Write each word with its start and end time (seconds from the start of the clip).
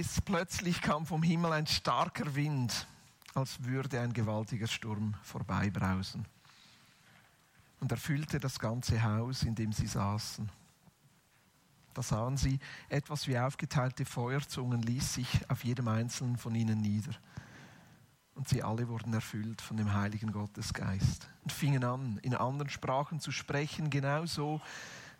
es, 0.00 0.20
plötzlich 0.20 0.80
kam 0.80 1.06
vom 1.06 1.22
Himmel 1.22 1.52
ein 1.52 1.66
starker 1.66 2.34
Wind, 2.34 2.86
als 3.34 3.62
würde 3.62 4.00
ein 4.00 4.12
gewaltiger 4.12 4.66
Sturm 4.66 5.14
vorbeibrausen 5.22 6.26
und 7.80 7.90
erfüllte 7.92 8.40
das 8.40 8.58
ganze 8.58 9.02
Haus, 9.02 9.42
in 9.42 9.54
dem 9.54 9.72
sie 9.72 9.86
saßen. 9.86 10.50
Da 11.94 12.02
sahen 12.02 12.36
sie, 12.36 12.58
etwas 12.88 13.26
wie 13.26 13.38
aufgeteilte 13.38 14.04
Feuerzungen 14.04 14.82
ließ 14.82 15.14
sich 15.14 15.50
auf 15.50 15.64
jedem 15.64 15.88
einzelnen 15.88 16.36
von 16.36 16.54
ihnen 16.54 16.80
nieder. 16.80 17.12
Und 18.34 18.48
sie 18.48 18.62
alle 18.62 18.88
wurden 18.88 19.12
erfüllt 19.12 19.60
von 19.60 19.76
dem 19.76 19.92
heiligen 19.92 20.32
Gottesgeist 20.32 21.28
und 21.42 21.52
fingen 21.52 21.84
an, 21.84 22.18
in 22.22 22.34
anderen 22.34 22.70
Sprachen 22.70 23.20
zu 23.20 23.32
sprechen, 23.32 23.90
genauso 23.90 24.60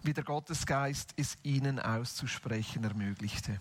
wie 0.02 0.14
der 0.14 0.24
Gottesgeist 0.24 1.12
es 1.16 1.36
ihnen 1.42 1.78
auszusprechen 1.78 2.84
ermöglichte. 2.84 3.60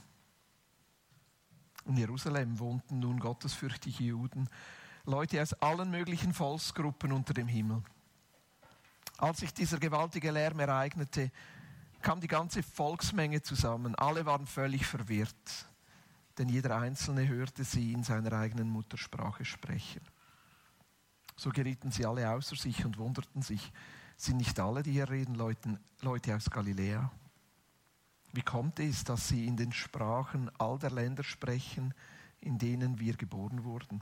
In 1.90 1.98
Jerusalem 1.98 2.60
wohnten 2.60 3.00
nun 3.00 3.20
gottesfürchtige 3.20 4.04
Juden, 4.04 4.48
Leute 5.06 5.42
aus 5.42 5.54
allen 5.54 5.90
möglichen 5.90 6.34
Volksgruppen 6.34 7.12
unter 7.12 7.34
dem 7.34 7.48
Himmel. 7.48 7.82
Als 9.18 9.40
sich 9.40 9.52
dieser 9.56 9.80
gewaltige 9.80 10.30
Lärm 10.30 10.60
ereignete, 10.60 11.32
kam 12.04 12.22
die 12.22 12.28
ganze 12.28 12.62
Volksmenge 12.62 13.42
zusammen. 13.42 13.96
Alle 13.96 14.28
waren 14.28 14.46
völlig 14.46 14.86
verwirrt, 14.86 15.68
denn 16.38 16.48
jeder 16.48 16.78
Einzelne 16.78 17.28
hörte 17.28 17.64
sie 17.64 17.92
in 17.92 18.04
seiner 18.04 18.34
eigenen 18.34 18.70
Muttersprache 18.70 19.44
sprechen. 19.44 20.02
So 21.38 21.50
gerieten 21.50 21.90
sie 21.90 22.06
alle 22.06 22.30
außer 22.30 22.56
sich 22.56 22.86
und 22.86 23.00
wunderten 23.00 23.42
sich, 23.42 23.72
sind 24.16 24.38
nicht 24.38 24.60
alle, 24.60 24.84
die 24.84 24.92
hier 24.92 25.10
reden, 25.10 25.34
Leute, 25.34 26.36
aus 26.36 26.52
Galiläa? 26.52 27.12
Wie 28.34 28.42
kommt 28.42 28.80
es, 28.80 29.04
dass 29.04 29.28
sie 29.28 29.46
in 29.46 29.58
den 29.58 29.74
Sprachen 29.74 30.52
all 30.60 30.78
der 30.78 30.92
Länder 30.92 31.24
sprechen, 31.24 31.94
in 32.42 32.58
denen 32.58 33.00
wir 33.00 33.16
geboren 33.16 33.64
wurden? 33.64 34.02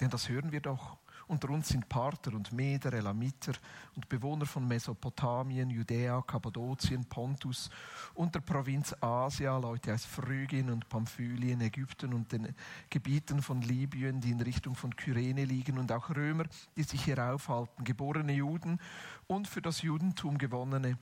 Denn 0.00 0.10
das 0.10 0.28
hören 0.28 0.52
wir 0.52 0.60
doch 0.60 0.96
unter 1.28 1.50
uns 1.50 1.68
sind 1.68 1.90
Parther 1.90 2.32
und 2.32 2.52
Meder, 2.52 2.94
Elamiter 2.94 3.52
und 3.94 4.08
Bewohner 4.08 4.46
von 4.46 4.66
Mesopotamien, 4.66 5.68
Judäa, 5.68 6.22
Kappadokien, 6.22 7.04
Pontus 7.04 7.68
und 8.14 8.34
der 8.34 8.40
Provinz 8.40 8.96
Asia, 8.98 9.58
Leute 9.58 9.92
aus 9.92 10.06
Phrygien 10.06 10.70
und 10.70 10.88
Pamphylien, 10.88 11.60
Ägypten 11.60 12.14
und 12.14 12.32
den 12.32 12.54
Gebieten 12.88 13.42
von 13.42 13.60
Libyen, 13.60 14.22
die 14.22 14.30
in 14.30 14.40
Richtung 14.40 14.74
von 14.74 14.96
Kyrene 14.96 15.44
liegen 15.44 15.78
und 15.78 15.92
auch 15.92 16.08
Römer, 16.08 16.44
die 16.76 16.82
sich 16.82 17.04
hier 17.04 17.22
aufhalten, 17.22 17.84
geborene 17.84 18.32
Juden 18.32 18.80
und 19.26 19.46
für 19.46 19.60
das 19.60 19.82
Judentum 19.82 20.38
gewonnene 20.38 20.96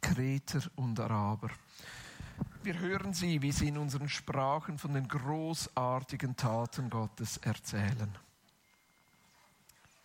Kreter 0.00 0.62
und 0.76 0.98
Araber. 0.98 1.50
Wir 2.62 2.78
hören 2.78 3.12
sie, 3.12 3.42
wie 3.42 3.52
sie 3.52 3.68
in 3.68 3.78
unseren 3.78 4.08
Sprachen 4.08 4.78
von 4.78 4.94
den 4.94 5.08
großartigen 5.08 6.36
Taten 6.36 6.90
Gottes 6.90 7.38
erzählen. 7.38 8.16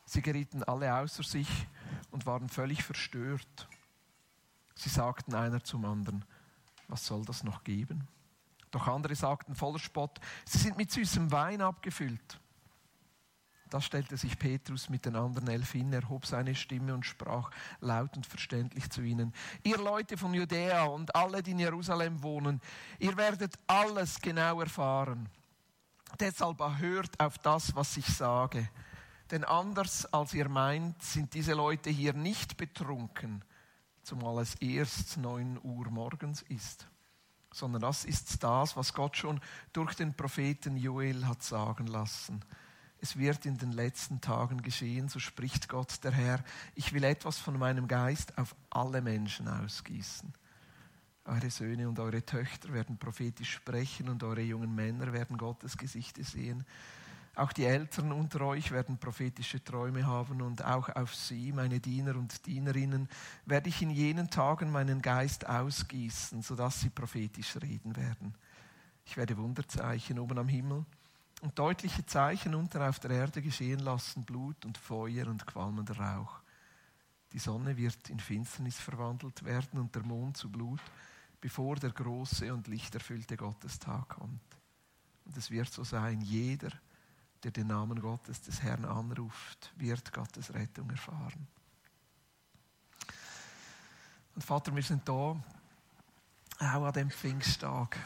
Sie 0.05 0.21
gerieten 0.21 0.63
alle 0.63 0.93
außer 0.95 1.23
sich 1.23 1.67
und 2.11 2.25
waren 2.25 2.49
völlig 2.49 2.83
verstört. 2.83 3.67
Sie 4.73 4.89
sagten 4.89 5.35
einer 5.35 5.63
zum 5.63 5.85
anderen, 5.85 6.23
was 6.87 7.05
soll 7.05 7.25
das 7.25 7.43
noch 7.43 7.63
geben? 7.63 8.07
Doch 8.71 8.87
andere 8.87 9.15
sagten 9.15 9.55
voller 9.55 9.79
Spott, 9.79 10.19
sie 10.45 10.57
sind 10.57 10.77
mit 10.77 10.91
süßem 10.91 11.31
Wein 11.31 11.61
abgefüllt. 11.61 12.39
Da 13.69 13.81
stellte 13.81 14.15
sich 14.15 14.39
Petrus 14.39 14.89
mit 14.89 15.05
den 15.05 15.15
anderen 15.15 15.47
elf 15.47 15.71
hin, 15.71 15.91
erhob 15.91 16.25
seine 16.25 16.55
Stimme 16.55 16.93
und 16.93 17.05
sprach 17.05 17.51
laut 17.81 18.15
und 18.15 18.25
verständlich 18.25 18.89
zu 18.89 19.01
ihnen, 19.01 19.33
ihr 19.63 19.77
Leute 19.77 20.17
von 20.17 20.33
Judäa 20.33 20.85
und 20.85 21.15
alle, 21.15 21.43
die 21.43 21.51
in 21.51 21.59
Jerusalem 21.59 22.23
wohnen, 22.23 22.61
ihr 22.99 23.17
werdet 23.17 23.59
alles 23.67 24.21
genau 24.21 24.61
erfahren. 24.61 25.29
Deshalb 26.19 26.59
hört 26.79 27.19
auf 27.19 27.37
das, 27.39 27.75
was 27.75 27.97
ich 27.97 28.05
sage. 28.05 28.69
Denn 29.31 29.43
anders 29.43 30.05
als 30.13 30.33
ihr 30.33 30.47
meint, 30.47 31.01
sind 31.03 31.33
diese 31.33 31.53
Leute 31.53 31.89
hier 31.89 32.13
nicht 32.13 32.55
betrunken, 32.55 33.43
zumal 34.01 34.41
es 34.41 34.55
erst 34.55 35.17
neun 35.17 35.59
Uhr 35.61 35.89
morgens 35.89 36.43
ist, 36.43 36.87
sondern 37.51 37.81
das 37.81 38.05
ist 38.05 38.41
das, 38.41 38.77
was 38.77 38.93
Gott 38.93 39.17
schon 39.17 39.41
durch 39.73 39.95
den 39.95 40.13
Propheten 40.13 40.77
Joel 40.77 41.25
hat 41.25 41.43
sagen 41.43 41.87
lassen. 41.87 42.41
Es 42.99 43.17
wird 43.17 43.45
in 43.45 43.57
den 43.57 43.71
letzten 43.71 44.21
Tagen 44.21 44.61
geschehen, 44.61 45.07
so 45.07 45.19
spricht 45.19 45.69
Gott 45.69 46.03
der 46.03 46.11
Herr, 46.11 46.43
ich 46.73 46.93
will 46.93 47.03
etwas 47.03 47.37
von 47.37 47.57
meinem 47.59 47.87
Geist 47.87 48.37
auf 48.37 48.55
alle 48.69 49.01
Menschen 49.01 49.47
ausgießen. 49.47 50.33
Eure 51.25 51.49
Söhne 51.51 51.87
und 51.89 51.99
eure 51.99 52.25
Töchter 52.25 52.73
werden 52.73 52.97
prophetisch 52.97 53.51
sprechen 53.51 54.09
und 54.09 54.23
eure 54.23 54.41
jungen 54.41 54.73
Männer 54.73 55.13
werden 55.13 55.37
Gottes 55.37 55.77
Gesichte 55.77 56.23
sehen. 56.23 56.65
Auch 57.35 57.53
die 57.53 57.65
Älteren 57.65 58.13
unter 58.13 58.41
euch 58.41 58.71
werden 58.71 58.97
prophetische 58.97 59.63
Träume 59.63 60.07
haben 60.07 60.41
und 60.41 60.65
auch 60.65 60.89
auf 60.95 61.13
sie, 61.13 61.51
meine 61.51 61.79
Diener 61.79 62.15
und 62.15 62.47
Dienerinnen, 62.47 63.07
werde 63.45 63.69
ich 63.69 63.79
in 63.83 63.91
jenen 63.91 64.31
Tagen 64.31 64.71
meinen 64.71 65.03
Geist 65.03 65.47
ausgießen, 65.47 66.41
sodass 66.41 66.81
sie 66.81 66.89
prophetisch 66.89 67.57
reden 67.57 67.95
werden. 67.95 68.33
Ich 69.05 69.17
werde 69.17 69.37
Wunderzeichen 69.37 70.17
oben 70.17 70.39
am 70.39 70.47
Himmel 70.47 70.83
und 71.41 71.57
deutliche 71.57 72.05
Zeichen 72.05 72.55
unten 72.55 72.81
auf 72.81 72.99
der 72.99 73.11
Erde 73.11 73.41
geschehen 73.41 73.79
lassen, 73.79 74.23
Blut 74.23 74.65
und 74.65 74.77
Feuer 74.77 75.27
und 75.27 75.45
qualmender 75.45 75.97
Rauch. 75.97 76.39
Die 77.33 77.39
Sonne 77.39 77.77
wird 77.77 78.09
in 78.09 78.19
Finsternis 78.19 78.79
verwandelt 78.79 79.43
werden 79.43 79.79
und 79.79 79.93
der 79.93 80.03
Mond 80.03 80.37
zu 80.37 80.49
Blut, 80.49 80.81
bevor 81.39 81.75
der 81.75 81.91
große 81.91 82.51
und 82.53 82.67
lichterfüllte 82.67 83.37
Gottestag 83.37 84.09
kommt. 84.09 84.41
Und 85.25 85.37
es 85.37 85.51
wird 85.51 85.71
so 85.71 85.83
sein, 85.83 86.21
jeder, 86.21 86.71
der 87.43 87.51
den 87.51 87.67
Namen 87.67 87.99
Gottes 88.01 88.41
des 88.41 88.63
Herrn 88.63 88.85
anruft, 88.85 89.71
wird 89.75 90.11
Gottes 90.13 90.53
Rettung 90.53 90.89
erfahren. 90.89 91.47
Und 94.33 94.43
Vater, 94.43 94.75
wir 94.75 94.83
sind 94.83 95.07
da, 95.07 95.13
auch 95.13 95.43
an 96.59 96.93
dem 96.93 97.11
Pfingsttag. 97.11 97.97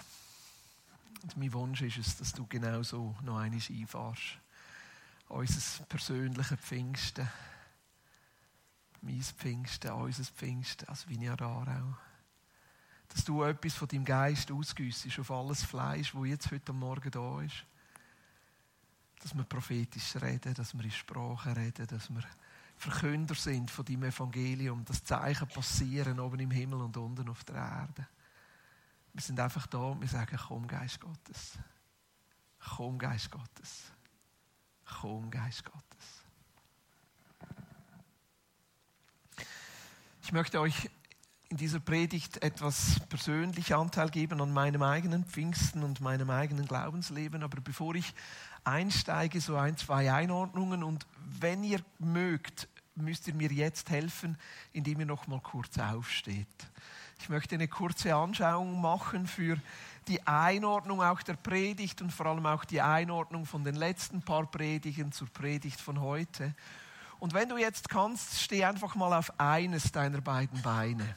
Und 1.24 1.38
mein 1.38 1.54
Wunsch 1.54 1.82
ist 1.82 1.98
es, 1.98 2.18
dass 2.18 2.34
du 2.34 2.48
genauso 2.48 3.16
noch 3.22 3.38
einmal 3.38 3.60
einfahrst. 3.70 4.40
Unser 5.28 5.86
persönliches 5.86 6.60
Pfingsten. 6.60 7.28
Mein 9.02 9.22
Pfingsten, 9.22 9.92
unser 9.92 10.24
Pfingsten, 10.24 10.88
als 10.88 11.08
Vineyard 11.08 11.42
auch. 11.42 11.66
Dass 13.10 13.24
du 13.24 13.44
etwas 13.44 13.74
von 13.74 13.88
deinem 13.88 14.06
Geist 14.06 14.52
ausgüssest 14.52 15.20
auf 15.20 15.32
alles 15.32 15.64
Fleisch, 15.64 16.14
das 16.14 16.28
jetzt 16.28 16.52
heute 16.52 16.74
Morgen 16.74 17.12
da 17.12 17.42
ist 17.42 17.66
dass 19.22 19.36
wir 19.36 19.44
prophetisch 19.44 20.16
reden, 20.16 20.54
dass 20.54 20.74
wir 20.74 20.84
in 20.84 20.92
Sprache 20.92 21.56
reden, 21.56 21.88
dass 21.88 22.10
wir 22.10 22.24
Verkünder 22.76 23.36
sind 23.36 23.70
von 23.70 23.86
dem 23.86 24.04
Evangelium, 24.04 24.84
dass 24.86 25.04
Zeichen 25.04 25.48
passieren 25.48 26.20
oben 26.20 26.40
im 26.40 26.50
Himmel 26.50 26.82
und 26.82 26.98
unten 26.98 27.30
auf 27.30 27.44
der 27.44 27.56
Erde. 27.56 28.08
Wir 29.14 29.22
sind 29.22 29.40
einfach 29.40 29.68
da 29.68 29.80
und 29.80 30.02
wir 30.02 30.08
sagen, 30.08 30.38
komm 30.48 30.68
Geist 30.68 31.00
Gottes. 31.00 31.58
Komm 32.60 32.98
Geist 32.98 33.30
Gottes. 33.32 33.92
Komm 34.86 35.30
Geist 35.30 35.66
Gottes. 35.66 36.26
Ich 40.24 40.32
möchte 40.32 40.62
euch 40.62 40.90
in 41.50 41.58
dieser 41.58 41.82
Predigt 41.82 42.42
etwas 42.42 43.02
persönlich 43.10 43.76
Anteil 43.76 44.10
geben 44.10 44.40
an 44.40 44.54
meinem 44.54 44.84
eigenen 44.84 45.26
Pfingsten 45.26 45.84
und 45.84 46.00
meinem 46.00 46.30
eigenen 46.30 46.66
Glaubensleben. 46.66 47.44
Aber 47.44 47.60
bevor 47.60 47.96
ich 47.96 48.14
einsteige, 48.64 49.42
so 49.42 49.58
ein, 49.58 49.76
zwei 49.76 50.14
Einordnungen. 50.14 50.84
Und 50.84 51.06
wenn 51.40 51.66
ihr 51.66 51.82
mögt, 52.00 52.70
müsst 52.96 53.28
ihr 53.28 53.34
mir 53.34 53.52
jetzt 53.52 53.90
helfen, 53.90 54.38
indem 54.72 55.02
ihr 55.02 55.06
noch 55.06 55.28
mal 55.28 55.42
kurz 55.42 55.78
aufsteht. 55.78 56.48
Ich 57.22 57.30
möchte 57.30 57.54
eine 57.54 57.68
kurze 57.68 58.16
Anschauung 58.16 58.82
machen 58.82 59.28
für 59.28 59.56
die 60.08 60.26
Einordnung 60.26 61.04
auch 61.04 61.22
der 61.22 61.36
Predigt 61.36 62.02
und 62.02 62.12
vor 62.12 62.26
allem 62.26 62.48
auch 62.48 62.66
die 62.66 62.82
Einordnung 62.82 63.46
von 63.46 63.64
den 63.64 63.76
letzten 63.76 64.24
paar 64.24 64.48
Predigen 64.48 65.12
zur 65.12 65.28
Predigt 65.28 65.80
von 65.80 66.02
heute. 66.02 66.56
Und 67.20 67.36
wenn 67.36 67.48
du 67.48 67.58
jetzt 67.58 67.90
kannst, 67.90 68.42
steh 68.42 68.66
einfach 68.66 68.96
mal 68.96 69.16
auf 69.16 69.40
eines 69.40 69.92
deiner 69.92 70.20
beiden 70.20 70.64
Beine. 70.64 71.16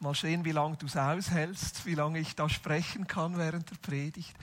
Mal 0.00 0.16
sehen, 0.16 0.44
wie 0.44 0.50
lange 0.50 0.76
du 0.76 0.86
es 0.86 0.96
aushältst, 0.96 1.86
wie 1.86 1.94
lange 1.94 2.18
ich 2.18 2.34
da 2.34 2.48
sprechen 2.48 3.06
kann 3.06 3.38
während 3.38 3.70
der 3.70 3.76
Predigt. 3.76 4.34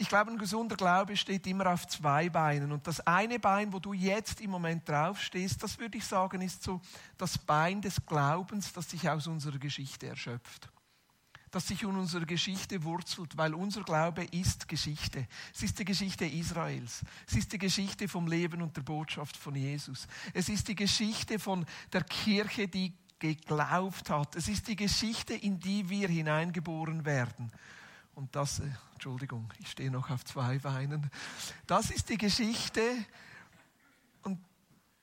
Ich 0.00 0.08
glaube, 0.08 0.30
ein 0.30 0.38
gesunder 0.38 0.76
Glaube 0.76 1.16
steht 1.16 1.44
immer 1.48 1.72
auf 1.72 1.88
zwei 1.88 2.30
Beinen. 2.30 2.70
Und 2.70 2.86
das 2.86 3.00
eine 3.00 3.40
Bein, 3.40 3.72
wo 3.72 3.80
du 3.80 3.92
jetzt 3.92 4.40
im 4.40 4.50
Moment 4.50 4.88
draufstehst, 4.88 5.60
das 5.60 5.76
würde 5.78 5.98
ich 5.98 6.04
sagen, 6.04 6.40
ist 6.40 6.62
so 6.62 6.80
das 7.16 7.36
Bein 7.36 7.82
des 7.82 8.06
Glaubens, 8.06 8.72
das 8.72 8.88
sich 8.88 9.08
aus 9.10 9.26
unserer 9.26 9.58
Geschichte 9.58 10.06
erschöpft. 10.06 10.70
Das 11.50 11.66
sich 11.66 11.82
in 11.82 11.96
unserer 11.96 12.26
Geschichte 12.26 12.84
wurzelt, 12.84 13.36
weil 13.36 13.54
unser 13.54 13.82
Glaube 13.82 14.22
ist 14.24 14.68
Geschichte. 14.68 15.26
Es 15.52 15.64
ist 15.64 15.78
die 15.80 15.84
Geschichte 15.84 16.26
Israels. 16.26 17.02
Es 17.26 17.34
ist 17.34 17.52
die 17.52 17.58
Geschichte 17.58 18.06
vom 18.06 18.28
Leben 18.28 18.62
und 18.62 18.76
der 18.76 18.82
Botschaft 18.82 19.36
von 19.36 19.56
Jesus. 19.56 20.06
Es 20.32 20.48
ist 20.48 20.68
die 20.68 20.76
Geschichte 20.76 21.40
von 21.40 21.66
der 21.92 22.04
Kirche, 22.04 22.68
die 22.68 22.94
geglaubt 23.18 24.10
hat. 24.10 24.36
Es 24.36 24.46
ist 24.46 24.68
die 24.68 24.76
Geschichte, 24.76 25.34
in 25.34 25.58
die 25.58 25.88
wir 25.88 26.08
hineingeboren 26.08 27.04
werden. 27.04 27.50
Und 28.18 28.34
das, 28.34 28.58
äh, 28.58 28.64
Entschuldigung, 28.94 29.48
ich 29.60 29.70
stehe 29.70 29.92
noch 29.92 30.10
auf 30.10 30.24
zwei 30.24 30.58
Beinen. 30.58 31.08
Das 31.68 31.88
ist 31.92 32.08
die 32.08 32.18
Geschichte 32.18 32.82
und 34.24 34.40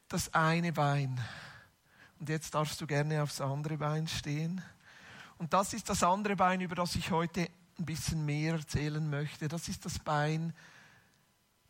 das 0.09 0.33
eine 0.33 0.73
Bein. 0.73 1.17
Und 2.19 2.27
jetzt 2.27 2.53
darfst 2.53 2.81
du 2.81 2.85
gerne 2.85 3.23
aufs 3.23 3.39
andere 3.39 3.77
Bein 3.77 4.09
stehen. 4.09 4.61
Und 5.37 5.53
das 5.53 5.73
ist 5.73 5.87
das 5.89 6.03
andere 6.03 6.35
Bein, 6.35 6.59
über 6.59 6.75
das 6.75 6.93
ich 6.95 7.09
heute 7.09 7.47
ein 7.79 7.85
bisschen 7.85 8.25
mehr 8.25 8.55
erzählen 8.55 9.09
möchte. 9.09 9.47
Das 9.47 9.69
ist 9.69 9.85
das 9.85 9.97
Bein, 9.97 10.53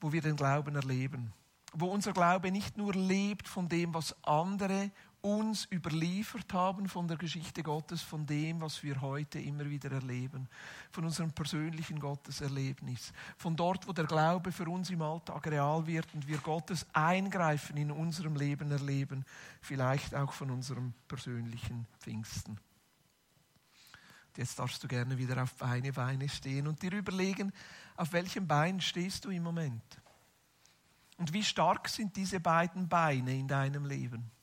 wo 0.02 0.12
wir 0.12 0.24
den 0.24 0.38
Glauben 0.38 0.76
erleben. 0.76 1.32
Wo 1.74 1.86
unser 1.86 2.14
Glaube 2.14 2.50
nicht 2.50 2.76
nur 2.76 2.96
lebt 2.96 3.48
von 3.48 3.70
dem, 3.70 3.94
was 3.94 4.16
andere 4.24 4.90
uns 5.26 5.68
überliefert 5.72 6.54
haben 6.54 6.88
von 6.88 7.08
der 7.08 7.18
Geschichte 7.18 7.64
Gottes, 7.64 8.04
von 8.04 8.28
dem, 8.28 8.62
was 8.62 8.84
wir 8.84 9.02
heute 9.02 9.40
immer 9.40 9.68
wieder 9.68 9.92
erleben, 9.92 10.48
von 10.92 11.04
unserem 11.04 11.32
persönlichen 11.32 12.00
Gotteserlebnis, 12.00 13.12
von 13.36 13.56
dort, 13.56 13.88
wo 13.88 13.92
der 13.92 14.06
Glaube 14.06 14.52
für 14.52 14.70
uns 14.70 14.92
im 14.92 15.02
Alltag 15.02 15.48
real 15.48 15.88
wird 15.88 16.14
und 16.14 16.28
wir 16.28 16.38
Gottes 16.38 16.86
Eingreifen 16.94 17.76
in 17.76 17.90
unserem 17.90 18.36
Leben 18.36 18.70
erleben, 18.70 19.26
vielleicht 19.62 20.14
auch 20.14 20.32
von 20.32 20.52
unserem 20.52 20.94
persönlichen 21.08 21.88
Pfingsten. 22.00 22.60
Jetzt 24.38 24.60
darfst 24.60 24.84
du 24.84 24.88
gerne 24.88 25.18
wieder 25.18 25.42
auf 25.42 25.56
Beine, 25.56 25.92
Beine 25.92 26.30
stehen 26.30 26.68
und 26.68 26.84
dir 26.84 26.94
überlegen, 26.94 27.52
auf 27.96 28.14
welchem 28.14 28.46
Bein 28.46 28.80
stehst 28.80 29.26
du 29.26 29.32
im 29.32 29.42
Moment? 29.42 29.82
Und 31.18 31.34
wie 31.34 31.44
stark 31.44 31.90
sind 31.90 32.16
diese 32.16 32.40
beiden 32.40 32.88
Beine 32.88 33.34
in 33.34 33.48
deinem 33.48 33.86
Leben? 33.86 34.35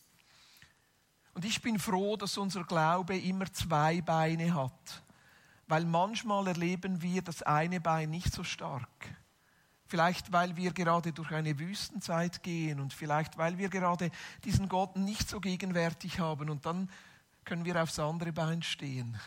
Und 1.35 1.45
ich 1.45 1.63
bin 1.63 1.79
froh, 1.79 2.17
dass 2.17 2.37
unser 2.37 2.65
Glaube 2.65 3.17
immer 3.17 3.51
zwei 3.53 4.01
Beine 4.03 4.55
hat, 4.55 5.03
weil 5.67 5.85
manchmal 5.85 6.47
erleben 6.49 7.01
wir 7.01 7.23
das 7.23 7.43
eine 7.43 7.81
Bein 7.81 8.11
nicht 8.11 8.33
so 8.33 8.45
stark. 8.45 8.89
Vielleicht 9.87 10.33
weil 10.33 10.57
wir 10.57 10.73
gerade 10.73 11.13
durch 11.13 11.33
eine 11.33 11.59
Wüstenzeit 11.59 12.43
gehen 12.43 12.81
und 12.81 12.93
vielleicht 12.93 13.37
weil 13.37 13.59
wir 13.59 13.69
gerade 13.69 14.11
diesen 14.45 14.69
Gott 14.69 14.97
nicht 14.97 15.29
so 15.29 15.41
gegenwärtig 15.41 16.19
haben 16.19 16.49
und 16.49 16.65
dann 16.65 16.91
können 17.45 17.65
wir 17.65 17.83
aufs 17.83 17.99
andere 17.99 18.33
Bein 18.33 18.63
stehen. 18.63 19.19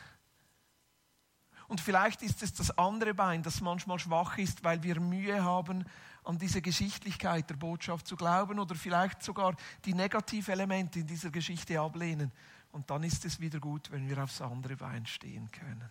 Und 1.67 1.81
vielleicht 1.81 2.21
ist 2.21 2.43
es 2.43 2.53
das 2.53 2.77
andere 2.77 3.13
Bein, 3.13 3.41
das 3.41 3.61
manchmal 3.61 3.99
schwach 3.99 4.37
ist, 4.37 4.63
weil 4.63 4.83
wir 4.83 4.99
Mühe 4.99 5.43
haben, 5.43 5.85
an 6.25 6.37
diese 6.37 6.61
Geschichtlichkeit 6.61 7.49
der 7.49 7.55
Botschaft 7.55 8.07
zu 8.07 8.15
glauben 8.15 8.59
oder 8.59 8.75
vielleicht 8.75 9.23
sogar 9.23 9.55
die 9.85 9.93
Negativelemente 9.93 10.99
in 10.99 11.07
dieser 11.07 11.29
Geschichte 11.29 11.79
ablehnen. 11.79 12.31
Und 12.71 12.89
dann 12.89 13.03
ist 13.03 13.23
es 13.25 13.39
wieder 13.39 13.59
gut, 13.59 13.91
wenn 13.91 14.09
wir 14.09 14.21
aufs 14.21 14.41
andere 14.41 14.75
Bein 14.75 15.05
stehen 15.05 15.49
können. 15.51 15.89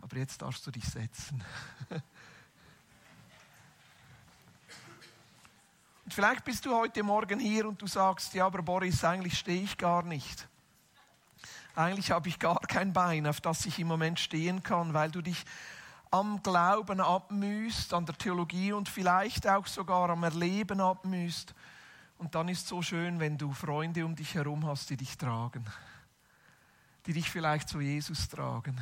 Aber 0.00 0.16
jetzt 0.16 0.42
darfst 0.42 0.66
du 0.66 0.70
dich 0.70 0.84
setzen. 0.84 1.44
Und 6.04 6.12
vielleicht 6.12 6.44
bist 6.44 6.66
du 6.66 6.74
heute 6.74 7.02
Morgen 7.04 7.38
hier 7.38 7.66
und 7.66 7.80
du 7.80 7.86
sagst, 7.86 8.34
ja, 8.34 8.44
aber 8.44 8.60
Boris, 8.60 9.04
eigentlich 9.04 9.38
stehe 9.38 9.62
ich 9.62 9.78
gar 9.78 10.02
nicht. 10.02 10.48
Eigentlich 11.74 12.10
habe 12.10 12.28
ich 12.28 12.38
gar 12.38 12.60
kein 12.60 12.92
Bein, 12.92 13.26
auf 13.26 13.40
das 13.40 13.64
ich 13.66 13.78
im 13.78 13.86
Moment 13.86 14.18
stehen 14.18 14.62
kann, 14.62 14.92
weil 14.92 15.10
du 15.10 15.22
dich 15.22 15.44
am 16.12 16.42
Glauben 16.42 17.00
abmüßt, 17.00 17.94
an 17.94 18.04
der 18.04 18.16
Theologie 18.16 18.72
und 18.72 18.88
vielleicht 18.88 19.48
auch 19.48 19.66
sogar 19.66 20.10
am 20.10 20.22
Erleben 20.22 20.80
abmüßt. 20.80 21.54
Und 22.18 22.34
dann 22.34 22.48
ist 22.48 22.64
es 22.64 22.68
so 22.68 22.82
schön, 22.82 23.18
wenn 23.18 23.38
du 23.38 23.52
Freunde 23.52 24.04
um 24.04 24.14
dich 24.14 24.34
herum 24.34 24.66
hast, 24.66 24.90
die 24.90 24.98
dich 24.98 25.16
tragen, 25.16 25.64
die 27.06 27.14
dich 27.14 27.30
vielleicht 27.30 27.68
zu 27.68 27.80
Jesus 27.80 28.28
tragen, 28.28 28.78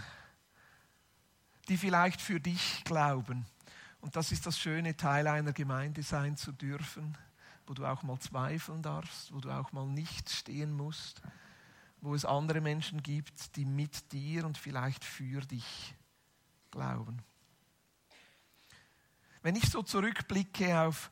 die 1.69 1.77
vielleicht 1.77 2.21
für 2.21 2.41
dich 2.41 2.83
glauben. 2.85 3.47
Und 4.01 4.17
das 4.17 4.33
ist 4.33 4.47
das 4.47 4.59
schöne, 4.59 4.97
Teil 4.97 5.29
einer 5.29 5.53
Gemeinde 5.53 6.03
sein 6.03 6.37
zu 6.37 6.51
dürfen, 6.51 7.17
wo 7.65 7.75
du 7.75 7.87
auch 7.87 8.03
mal 8.03 8.19
zweifeln 8.19 8.83
darfst, 8.83 9.33
wo 9.33 9.39
du 9.39 9.51
auch 9.51 9.71
mal 9.71 9.87
nicht 9.87 10.29
stehen 10.31 10.73
musst, 10.73 11.23
wo 12.01 12.13
es 12.13 12.25
andere 12.25 12.61
Menschen 12.61 13.05
gibt, 13.05 13.55
die 13.55 13.65
mit 13.65 14.11
dir 14.11 14.45
und 14.45 14.59
vielleicht 14.59 15.05
für 15.05 15.43
dich 15.43 15.95
glauben. 16.71 17.23
Wenn 19.43 19.57
ich 19.57 19.71
so 19.71 19.83
zurückblicke 19.83 20.81
auf 20.81 21.11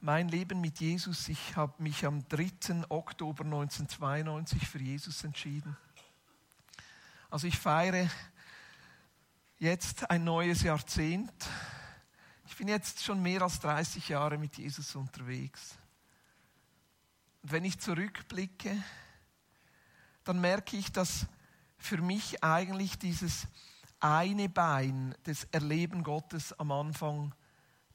mein 0.00 0.28
Leben 0.28 0.60
mit 0.60 0.80
Jesus, 0.80 1.28
ich 1.28 1.56
habe 1.56 1.82
mich 1.82 2.04
am 2.04 2.26
3. 2.28 2.84
Oktober 2.88 3.44
1992 3.44 4.66
für 4.68 4.78
Jesus 4.78 5.24
entschieden. 5.24 5.76
Also 7.30 7.46
ich 7.46 7.58
feiere 7.58 8.10
jetzt 9.58 10.10
ein 10.10 10.24
neues 10.24 10.62
Jahrzehnt. 10.62 11.32
Ich 12.46 12.56
bin 12.56 12.68
jetzt 12.68 13.04
schon 13.04 13.22
mehr 13.22 13.42
als 13.42 13.60
30 13.60 14.08
Jahre 14.08 14.36
mit 14.36 14.56
Jesus 14.56 14.94
unterwegs. 14.94 15.76
Und 17.42 17.52
wenn 17.52 17.64
ich 17.64 17.78
zurückblicke, 17.78 18.82
dann 20.24 20.40
merke 20.40 20.76
ich, 20.76 20.92
dass 20.92 21.26
für 21.78 21.98
mich 21.98 22.42
eigentlich 22.44 22.98
dieses 22.98 23.46
eine 24.00 24.48
Bein 24.48 25.14
des 25.26 25.44
Erleben 25.52 26.02
Gottes 26.02 26.52
am 26.58 26.72
Anfang 26.72 27.34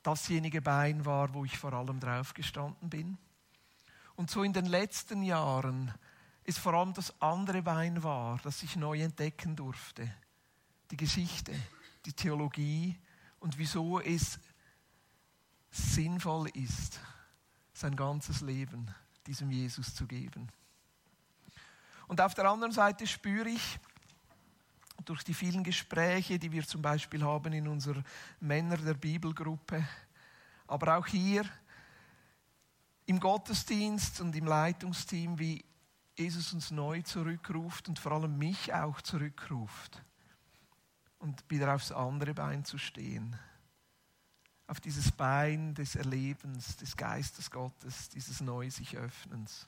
dasjenige 0.03 0.61
Bein 0.61 1.03
war, 1.05 1.33
wo 1.33 1.45
ich 1.45 1.57
vor 1.57 1.73
allem 1.73 1.99
drauf 1.99 2.33
gestanden 2.33 2.89
bin. 2.89 3.17
Und 4.15 4.29
so 4.29 4.43
in 4.43 4.53
den 4.53 4.65
letzten 4.65 5.23
Jahren 5.23 5.93
ist 6.43 6.59
vor 6.59 6.73
allem 6.73 6.93
das 6.93 7.19
andere 7.21 7.63
Bein 7.63 8.03
war, 8.03 8.39
das 8.43 8.61
ich 8.63 8.75
neu 8.75 9.01
entdecken 9.01 9.55
durfte. 9.55 10.11
Die 10.91 10.97
Geschichte, 10.97 11.53
die 12.05 12.13
Theologie 12.13 12.99
und 13.39 13.57
wieso 13.57 13.99
es 13.99 14.39
sinnvoll 15.71 16.49
ist, 16.49 16.99
sein 17.73 17.95
ganzes 17.95 18.41
Leben 18.41 18.93
diesem 19.27 19.49
Jesus 19.49 19.95
zu 19.95 20.05
geben. 20.05 20.49
Und 22.07 22.21
auf 22.21 22.35
der 22.35 22.49
anderen 22.49 22.71
Seite 22.71 23.07
spüre 23.07 23.49
ich, 23.49 23.79
durch 25.05 25.23
die 25.23 25.33
vielen 25.33 25.63
Gespräche, 25.63 26.39
die 26.39 26.51
wir 26.51 26.65
zum 26.65 26.81
Beispiel 26.81 27.23
haben 27.23 27.53
in 27.53 27.67
unserer 27.67 28.03
Männer 28.39 28.77
der 28.77 28.95
Bibelgruppe, 28.95 29.87
aber 30.67 30.97
auch 30.97 31.07
hier 31.07 31.45
im 33.05 33.19
Gottesdienst 33.19 34.21
und 34.21 34.35
im 34.35 34.45
Leitungsteam, 34.45 35.37
wie 35.37 35.63
Jesus 36.17 36.53
uns 36.53 36.71
neu 36.71 37.01
zurückruft 37.01 37.89
und 37.89 37.99
vor 37.99 38.13
allem 38.13 38.37
mich 38.37 38.73
auch 38.73 39.01
zurückruft 39.01 40.01
und 41.19 41.43
wieder 41.49 41.75
aufs 41.75 41.91
andere 41.91 42.33
Bein 42.33 42.63
zu 42.63 42.77
stehen. 42.77 43.37
Auf 44.67 44.79
dieses 44.79 45.11
Bein 45.11 45.75
des 45.75 45.95
Erlebens, 45.95 46.77
des 46.77 46.95
Geistes 46.95 47.51
Gottes, 47.51 48.09
dieses 48.09 48.41
Neu 48.41 48.69
sich 48.71 48.97
Öffnens. 48.97 49.67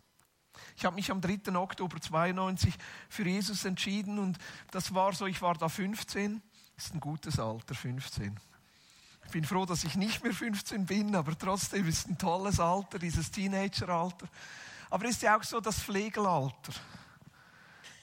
Ich 0.76 0.86
habe 0.86 0.96
mich 0.96 1.12
am 1.12 1.22
3. 1.22 1.56
Oktober 1.56 2.00
92 2.00 2.74
für 3.10 3.24
Jesus 3.24 3.66
entschieden 3.66 4.20
und 4.20 4.38
das 4.72 4.94
war 4.94 5.14
so, 5.14 5.26
ich 5.26 5.42
war 5.42 5.56
da 5.56 5.70
15, 5.70 6.42
ist 6.78 6.94
ein 6.94 7.00
gutes 7.00 7.40
Alter, 7.40 7.76
15. 7.76 8.40
Ich 9.26 9.32
bin 9.32 9.44
froh, 9.44 9.66
dass 9.66 9.84
ich 9.84 9.96
nicht 9.96 10.24
mehr 10.24 10.34
15 10.34 10.86
bin, 10.86 11.14
aber 11.16 11.38
trotzdem 11.38 11.88
ist 11.88 12.08
ein 12.08 12.18
tolles 12.18 12.60
Alter, 12.60 12.98
dieses 12.98 13.30
Teenageralter. 13.30 14.28
Aber 14.90 15.06
ist 15.06 15.22
ja 15.22 15.38
auch 15.38 15.44
so 15.44 15.60
das 15.60 15.82
Pflegelalter. 15.82 16.72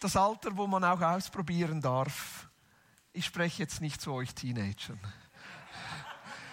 Das 0.01 0.17
Alter, 0.17 0.55
wo 0.55 0.67
man 0.67 0.85
auch 0.85 1.01
ausprobieren 1.01 1.81
darf. 1.81 2.49
Ich 3.15 3.25
spreche 3.25 3.63
jetzt 3.63 3.81
nicht 3.81 4.03
zu 4.03 4.13
euch 4.13 4.35
Teenagern. 4.35 5.01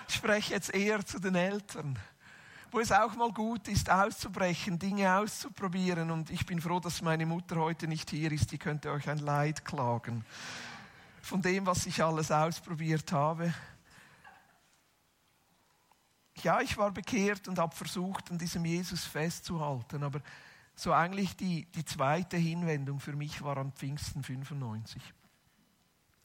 Ich 0.07 0.15
spreche 0.15 0.53
jetzt 0.53 0.73
eher 0.73 1.05
zu 1.05 1.19
den 1.19 1.35
Eltern 1.35 1.99
wo 2.71 2.79
es 2.79 2.91
auch 2.91 3.15
mal 3.15 3.31
gut 3.31 3.67
ist, 3.67 3.89
auszubrechen, 3.89 4.79
Dinge 4.79 5.17
auszuprobieren. 5.17 6.09
Und 6.09 6.29
ich 6.29 6.45
bin 6.45 6.61
froh, 6.61 6.79
dass 6.79 7.01
meine 7.01 7.25
Mutter 7.25 7.57
heute 7.57 7.87
nicht 7.87 8.09
hier 8.09 8.31
ist. 8.31 8.51
Die 8.51 8.57
könnte 8.57 8.91
euch 8.91 9.09
ein 9.09 9.19
Leid 9.19 9.65
klagen 9.65 10.25
von 11.21 11.41
dem, 11.41 11.65
was 11.65 11.85
ich 11.85 12.03
alles 12.03 12.31
ausprobiert 12.31 13.11
habe. 13.11 13.53
Ja, 16.43 16.61
ich 16.61 16.77
war 16.77 16.91
bekehrt 16.91 17.47
und 17.47 17.59
habe 17.59 17.75
versucht, 17.75 18.31
an 18.31 18.37
diesem 18.37 18.65
Jesus 18.65 19.05
festzuhalten. 19.05 20.03
Aber 20.03 20.21
so 20.75 20.91
eigentlich 20.91 21.35
die, 21.35 21.65
die 21.65 21.85
zweite 21.85 22.37
Hinwendung 22.37 22.99
für 22.99 23.13
mich 23.13 23.41
war 23.43 23.57
am 23.57 23.71
Pfingsten 23.73 24.23
95. 24.23 25.01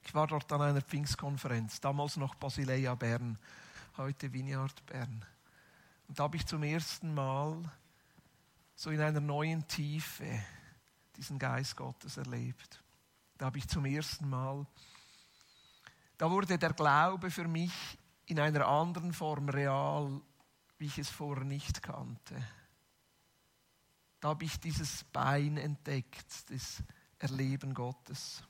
Ich 0.03 0.15
war 0.15 0.27
dort 0.27 0.51
an 0.53 0.63
einer 0.63 0.81
Pfingstkonferenz, 0.81 1.81
damals 1.81 2.17
noch 2.17 2.35
Basileia 2.37 2.95
Bern, 2.95 3.39
heute 3.97 4.33
Vineyard 4.33 4.87
Bern. 4.87 5.25
Und 6.09 6.19
da 6.19 6.25
habe 6.25 6.37
ich 6.37 6.47
zum 6.47 6.63
ersten 6.63 7.13
Mal 7.15 7.63
so 8.75 8.91
in 8.91 9.01
einer 9.01 9.21
neuen 9.21 9.67
Tiefe 9.67 10.27
diesen 11.17 11.39
Geist 11.39 11.77
Gottes 11.77 12.17
erlebt. 12.17 12.83
Da 13.39 13.47
habe 13.47 13.59
ich 13.59 13.69
zum 13.69 13.85
ersten 13.85 14.29
Mal, 14.29 14.67
da 16.19 16.31
wurde 16.31 16.59
der 16.59 16.73
Glaube 16.73 17.31
für 17.31 17.49
mich 17.49 17.73
in 18.27 18.41
einer 18.41 18.67
anderen 18.67 19.13
Form 19.13 19.49
real, 19.49 20.21
wie 20.79 20.87
ich 20.87 20.99
es 20.99 21.09
vorher 21.09 21.45
nicht 21.45 21.83
kannte. 21.83 22.37
Da 24.21 24.29
habe 24.29 24.45
ich 24.45 24.59
dieses 24.59 25.05
Bein 25.05 25.57
entdeckt 25.57 26.51
des 26.51 26.83
Erleben 27.19 27.75
Gottes. 27.75 28.43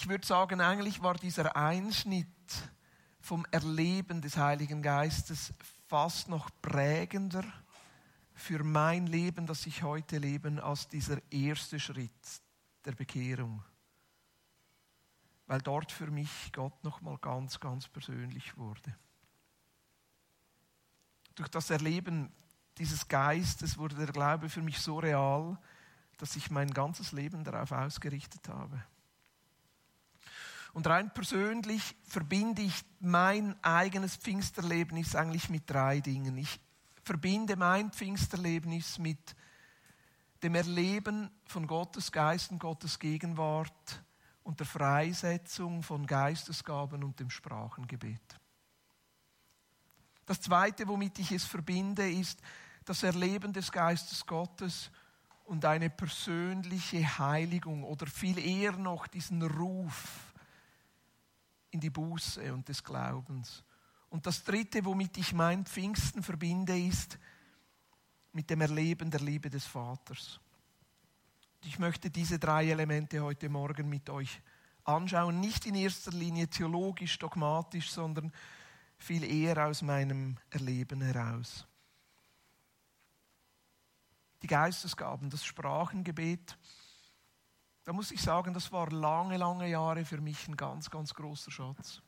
Ich 0.00 0.08
würde 0.08 0.26
sagen, 0.26 0.62
eigentlich 0.62 1.02
war 1.02 1.12
dieser 1.12 1.54
Einschnitt 1.54 2.26
vom 3.20 3.44
Erleben 3.50 4.22
des 4.22 4.38
Heiligen 4.38 4.80
Geistes 4.80 5.52
fast 5.88 6.30
noch 6.30 6.48
prägender 6.62 7.44
für 8.32 8.64
mein 8.64 9.06
Leben, 9.06 9.46
das 9.46 9.66
ich 9.66 9.82
heute 9.82 10.16
lebe, 10.16 10.64
als 10.64 10.88
dieser 10.88 11.18
erste 11.30 11.78
Schritt 11.78 12.10
der 12.86 12.92
Bekehrung. 12.92 13.62
Weil 15.46 15.60
dort 15.60 15.92
für 15.92 16.10
mich 16.10 16.50
Gott 16.54 16.82
nochmal 16.82 17.18
ganz, 17.18 17.60
ganz 17.60 17.86
persönlich 17.86 18.56
wurde. 18.56 18.96
Durch 21.34 21.50
das 21.50 21.68
Erleben 21.68 22.32
dieses 22.78 23.06
Geistes 23.06 23.76
wurde 23.76 23.96
der 23.96 24.14
Glaube 24.14 24.48
für 24.48 24.62
mich 24.62 24.78
so 24.78 24.98
real, 24.98 25.58
dass 26.16 26.36
ich 26.36 26.50
mein 26.50 26.72
ganzes 26.72 27.12
Leben 27.12 27.44
darauf 27.44 27.72
ausgerichtet 27.72 28.48
habe. 28.48 28.82
Und 30.72 30.86
rein 30.86 31.12
persönlich 31.12 31.96
verbinde 32.04 32.62
ich 32.62 32.84
mein 33.00 33.56
eigenes 33.62 34.16
Pfingsterlebnis 34.16 35.14
eigentlich 35.16 35.48
mit 35.48 35.68
drei 35.68 36.00
Dingen. 36.00 36.36
Ich 36.36 36.60
verbinde 37.02 37.56
mein 37.56 37.90
Pfingsterlebnis 37.90 38.98
mit 38.98 39.34
dem 40.42 40.54
Erleben 40.54 41.30
von 41.46 41.66
Gottes 41.66 42.12
Geist 42.12 42.50
und 42.50 42.60
Gottes 42.60 42.98
Gegenwart 42.98 44.04
und 44.42 44.58
der 44.60 44.66
Freisetzung 44.66 45.82
von 45.82 46.06
Geistesgaben 46.06 47.04
und 47.04 47.18
dem 47.20 47.30
Sprachengebet. 47.30 48.20
Das 50.24 50.40
Zweite, 50.40 50.86
womit 50.86 51.18
ich 51.18 51.32
es 51.32 51.44
verbinde, 51.44 52.08
ist 52.08 52.40
das 52.84 53.02
Erleben 53.02 53.52
des 53.52 53.70
Geistes 53.72 54.24
Gottes 54.24 54.90
und 55.44 55.64
eine 55.64 55.90
persönliche 55.90 57.18
Heiligung 57.18 57.82
oder 57.82 58.06
viel 58.06 58.38
eher 58.38 58.72
noch 58.72 59.08
diesen 59.08 59.42
Ruf 59.42 60.29
in 61.70 61.80
die 61.80 61.90
Buße 61.90 62.52
und 62.52 62.68
des 62.68 62.82
Glaubens. 62.82 63.64
Und 64.08 64.26
das 64.26 64.42
Dritte, 64.42 64.84
womit 64.84 65.16
ich 65.18 65.32
mein 65.32 65.64
Pfingsten 65.64 66.22
verbinde, 66.22 66.78
ist 66.78 67.18
mit 68.32 68.50
dem 68.50 68.60
Erleben 68.60 69.10
der 69.10 69.20
Liebe 69.20 69.50
des 69.50 69.64
Vaters. 69.66 70.40
Ich 71.64 71.78
möchte 71.78 72.10
diese 72.10 72.38
drei 72.38 72.70
Elemente 72.70 73.20
heute 73.20 73.48
Morgen 73.48 73.88
mit 73.88 74.08
euch 74.10 74.40
anschauen, 74.84 75.40
nicht 75.40 75.66
in 75.66 75.74
erster 75.74 76.10
Linie 76.10 76.48
theologisch, 76.48 77.18
dogmatisch, 77.18 77.90
sondern 77.90 78.32
viel 78.96 79.24
eher 79.24 79.66
aus 79.66 79.82
meinem 79.82 80.36
Erleben 80.50 81.02
heraus. 81.02 81.66
Die 84.42 84.46
Geistesgaben, 84.46 85.28
das 85.28 85.44
Sprachengebet, 85.44 86.56
da 87.90 87.94
muss 87.94 88.12
ich 88.12 88.22
sagen, 88.22 88.54
das 88.54 88.70
war 88.70 88.88
lange, 88.92 89.36
lange 89.36 89.68
Jahre 89.68 90.04
für 90.04 90.20
mich 90.20 90.46
ein 90.46 90.56
ganz, 90.56 90.90
ganz 90.90 91.12
großer 91.12 91.50
Schatz, 91.50 92.00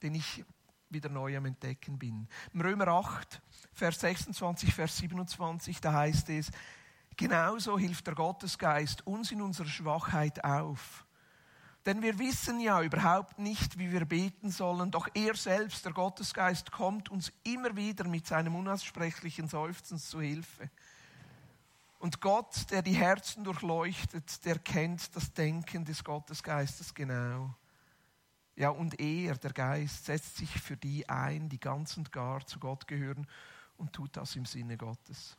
den 0.00 0.14
ich 0.14 0.42
wieder 0.88 1.10
neu 1.10 1.36
am 1.36 1.44
Entdecken 1.44 1.98
bin. 1.98 2.26
Im 2.54 2.62
Römer 2.62 2.88
8, 2.88 3.42
Vers 3.74 4.00
26, 4.00 4.72
Vers 4.72 4.96
27, 4.96 5.78
da 5.78 5.92
heißt 5.92 6.30
es, 6.30 6.50
genauso 7.18 7.78
hilft 7.78 8.06
der 8.06 8.14
Gottesgeist 8.14 9.06
uns 9.06 9.30
in 9.30 9.42
unserer 9.42 9.68
Schwachheit 9.68 10.42
auf. 10.42 11.06
Denn 11.84 12.00
wir 12.00 12.18
wissen 12.18 12.58
ja 12.58 12.80
überhaupt 12.80 13.38
nicht, 13.38 13.78
wie 13.78 13.92
wir 13.92 14.06
beten 14.06 14.50
sollen, 14.50 14.90
doch 14.90 15.06
er 15.12 15.34
selbst, 15.34 15.84
der 15.84 15.92
Gottesgeist, 15.92 16.72
kommt 16.72 17.10
uns 17.10 17.30
immer 17.44 17.76
wieder 17.76 18.04
mit 18.08 18.26
seinem 18.26 18.56
unaussprechlichen 18.56 19.48
Seufzen 19.48 19.98
zu 19.98 20.22
Hilfe. 20.22 20.70
Und 22.02 22.20
Gott, 22.20 22.68
der 22.72 22.82
die 22.82 22.96
Herzen 22.96 23.44
durchleuchtet, 23.44 24.44
der 24.44 24.58
kennt 24.58 25.14
das 25.14 25.32
Denken 25.34 25.84
des 25.84 26.02
Gottesgeistes 26.02 26.94
genau. 26.94 27.54
Ja, 28.56 28.70
und 28.70 28.98
er, 28.98 29.36
der 29.36 29.52
Geist, 29.52 30.06
setzt 30.06 30.38
sich 30.38 30.50
für 30.50 30.76
die 30.76 31.08
ein, 31.08 31.48
die 31.48 31.60
ganz 31.60 31.96
und 31.96 32.10
gar 32.10 32.44
zu 32.44 32.58
Gott 32.58 32.88
gehören 32.88 33.28
und 33.76 33.92
tut 33.92 34.16
das 34.16 34.34
im 34.34 34.46
Sinne 34.46 34.76
Gottes. 34.76 35.36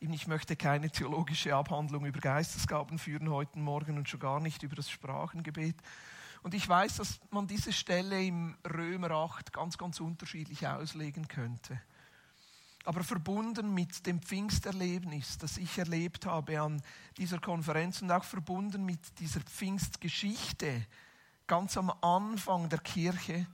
Ich 0.00 0.26
möchte 0.26 0.56
keine 0.56 0.90
theologische 0.90 1.54
Abhandlung 1.54 2.04
über 2.04 2.18
Geistesgaben 2.18 2.98
führen 2.98 3.30
heute 3.30 3.60
Morgen 3.60 3.96
und 3.96 4.08
schon 4.08 4.18
gar 4.18 4.40
nicht 4.40 4.64
über 4.64 4.74
das 4.74 4.90
Sprachengebet. 4.90 5.76
Und 6.42 6.52
ich 6.52 6.68
weiß, 6.68 6.96
dass 6.96 7.20
man 7.30 7.46
diese 7.46 7.72
Stelle 7.72 8.24
im 8.24 8.56
Römer 8.68 9.12
8 9.12 9.52
ganz, 9.52 9.78
ganz 9.78 10.00
unterschiedlich 10.00 10.66
auslegen 10.66 11.28
könnte 11.28 11.80
aber 12.84 13.02
verbunden 13.02 13.72
mit 13.72 14.06
dem 14.06 14.20
Pfingsterlebnis, 14.20 15.38
das 15.38 15.56
ich 15.56 15.78
erlebt 15.78 16.26
habe 16.26 16.60
an 16.60 16.82
dieser 17.16 17.38
Konferenz 17.38 18.02
und 18.02 18.10
auch 18.10 18.24
verbunden 18.24 18.84
mit 18.84 19.18
dieser 19.18 19.40
Pfingstgeschichte, 19.40 20.86
ganz 21.46 21.76
am 21.78 21.90
Anfang 22.02 22.68
der 22.68 22.80
Kirche, 22.80 23.46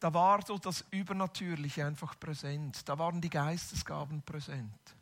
da 0.00 0.12
war 0.12 0.44
so 0.44 0.58
das 0.58 0.84
Übernatürliche 0.90 1.86
einfach 1.86 2.18
präsent. 2.18 2.88
Da 2.88 2.98
waren 2.98 3.20
die 3.20 3.30
Geistesgaben 3.30 4.22
präsent. 4.22 4.96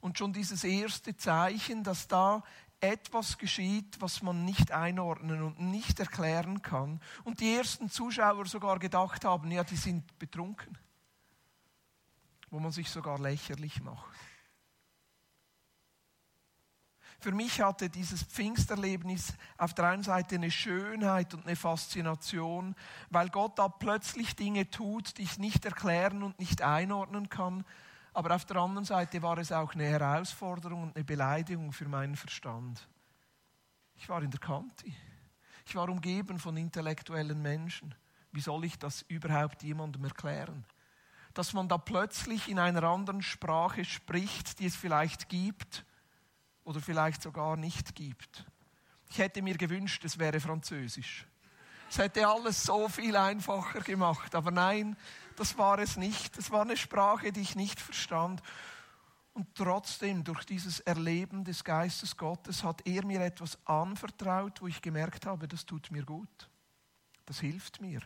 Und 0.00 0.18
schon 0.18 0.32
dieses 0.32 0.64
erste 0.64 1.16
Zeichen, 1.16 1.84
dass 1.84 2.08
da 2.08 2.42
etwas 2.80 3.38
geschieht, 3.38 4.00
was 4.00 4.22
man 4.22 4.44
nicht 4.44 4.72
einordnen 4.72 5.42
und 5.42 5.60
nicht 5.60 6.00
erklären 6.00 6.60
kann. 6.62 7.00
Und 7.22 7.38
die 7.38 7.54
ersten 7.54 7.88
Zuschauer 7.88 8.46
sogar 8.46 8.80
gedacht 8.80 9.24
haben, 9.24 9.50
ja, 9.52 9.62
die 9.62 9.76
sind 9.76 10.18
betrunken 10.18 10.76
wo 12.50 12.58
man 12.58 12.72
sich 12.72 12.90
sogar 12.90 13.18
lächerlich 13.18 13.82
macht. 13.82 14.14
Für 17.18 17.32
mich 17.32 17.60
hatte 17.60 17.88
dieses 17.88 18.22
Pfingsterlebnis 18.22 19.32
auf 19.56 19.74
der 19.74 19.86
einen 19.86 20.02
Seite 20.02 20.34
eine 20.34 20.50
Schönheit 20.50 21.34
und 21.34 21.46
eine 21.46 21.56
Faszination, 21.56 22.76
weil 23.10 23.30
Gott 23.30 23.58
da 23.58 23.68
plötzlich 23.68 24.36
Dinge 24.36 24.70
tut, 24.70 25.16
die 25.18 25.22
ich 25.22 25.38
nicht 25.38 25.64
erklären 25.64 26.22
und 26.22 26.38
nicht 26.38 26.62
einordnen 26.62 27.28
kann. 27.28 27.64
Aber 28.12 28.34
auf 28.34 28.44
der 28.44 28.58
anderen 28.58 28.84
Seite 28.84 29.22
war 29.22 29.38
es 29.38 29.50
auch 29.50 29.74
eine 29.74 29.86
Herausforderung 29.86 30.84
und 30.84 30.96
eine 30.96 31.04
Beleidigung 31.04 31.72
für 31.72 31.88
meinen 31.88 32.16
Verstand. 32.16 32.86
Ich 33.96 34.08
war 34.08 34.22
in 34.22 34.30
der 34.30 34.40
Kante. 34.40 34.86
Ich 35.66 35.74
war 35.74 35.88
umgeben 35.88 36.38
von 36.38 36.56
intellektuellen 36.56 37.40
Menschen. 37.40 37.94
Wie 38.30 38.40
soll 38.40 38.64
ich 38.66 38.78
das 38.78 39.02
überhaupt 39.02 39.62
jemandem 39.62 40.04
erklären? 40.04 40.64
Dass 41.36 41.52
man 41.52 41.68
da 41.68 41.76
plötzlich 41.76 42.48
in 42.48 42.58
einer 42.58 42.82
anderen 42.84 43.20
Sprache 43.20 43.84
spricht, 43.84 44.58
die 44.58 44.66
es 44.66 44.74
vielleicht 44.74 45.28
gibt 45.28 45.84
oder 46.64 46.80
vielleicht 46.80 47.22
sogar 47.22 47.56
nicht 47.56 47.94
gibt. 47.94 48.46
Ich 49.10 49.18
hätte 49.18 49.42
mir 49.42 49.56
gewünscht, 49.56 50.04
es 50.04 50.18
wäre 50.18 50.40
Französisch. 50.40 51.26
Es 51.90 51.98
hätte 51.98 52.26
alles 52.26 52.62
so 52.62 52.88
viel 52.88 53.14
einfacher 53.16 53.80
gemacht, 53.80 54.34
aber 54.34 54.50
nein, 54.50 54.96
das 55.36 55.58
war 55.58 55.78
es 55.78 55.96
nicht. 55.96 56.36
Es 56.38 56.50
war 56.50 56.62
eine 56.62 56.76
Sprache, 56.76 57.32
die 57.32 57.42
ich 57.42 57.54
nicht 57.54 57.80
verstand. 57.80 58.42
Und 59.34 59.54
trotzdem, 59.54 60.24
durch 60.24 60.44
dieses 60.44 60.80
Erleben 60.80 61.44
des 61.44 61.62
Geistes 61.62 62.16
Gottes, 62.16 62.64
hat 62.64 62.86
er 62.86 63.04
mir 63.04 63.20
etwas 63.20 63.58
anvertraut, 63.66 64.62
wo 64.62 64.66
ich 64.66 64.80
gemerkt 64.80 65.26
habe, 65.26 65.46
das 65.46 65.66
tut 65.66 65.90
mir 65.90 66.04
gut. 66.04 66.48
Das 67.26 67.40
hilft 67.40 67.82
mir. 67.82 68.00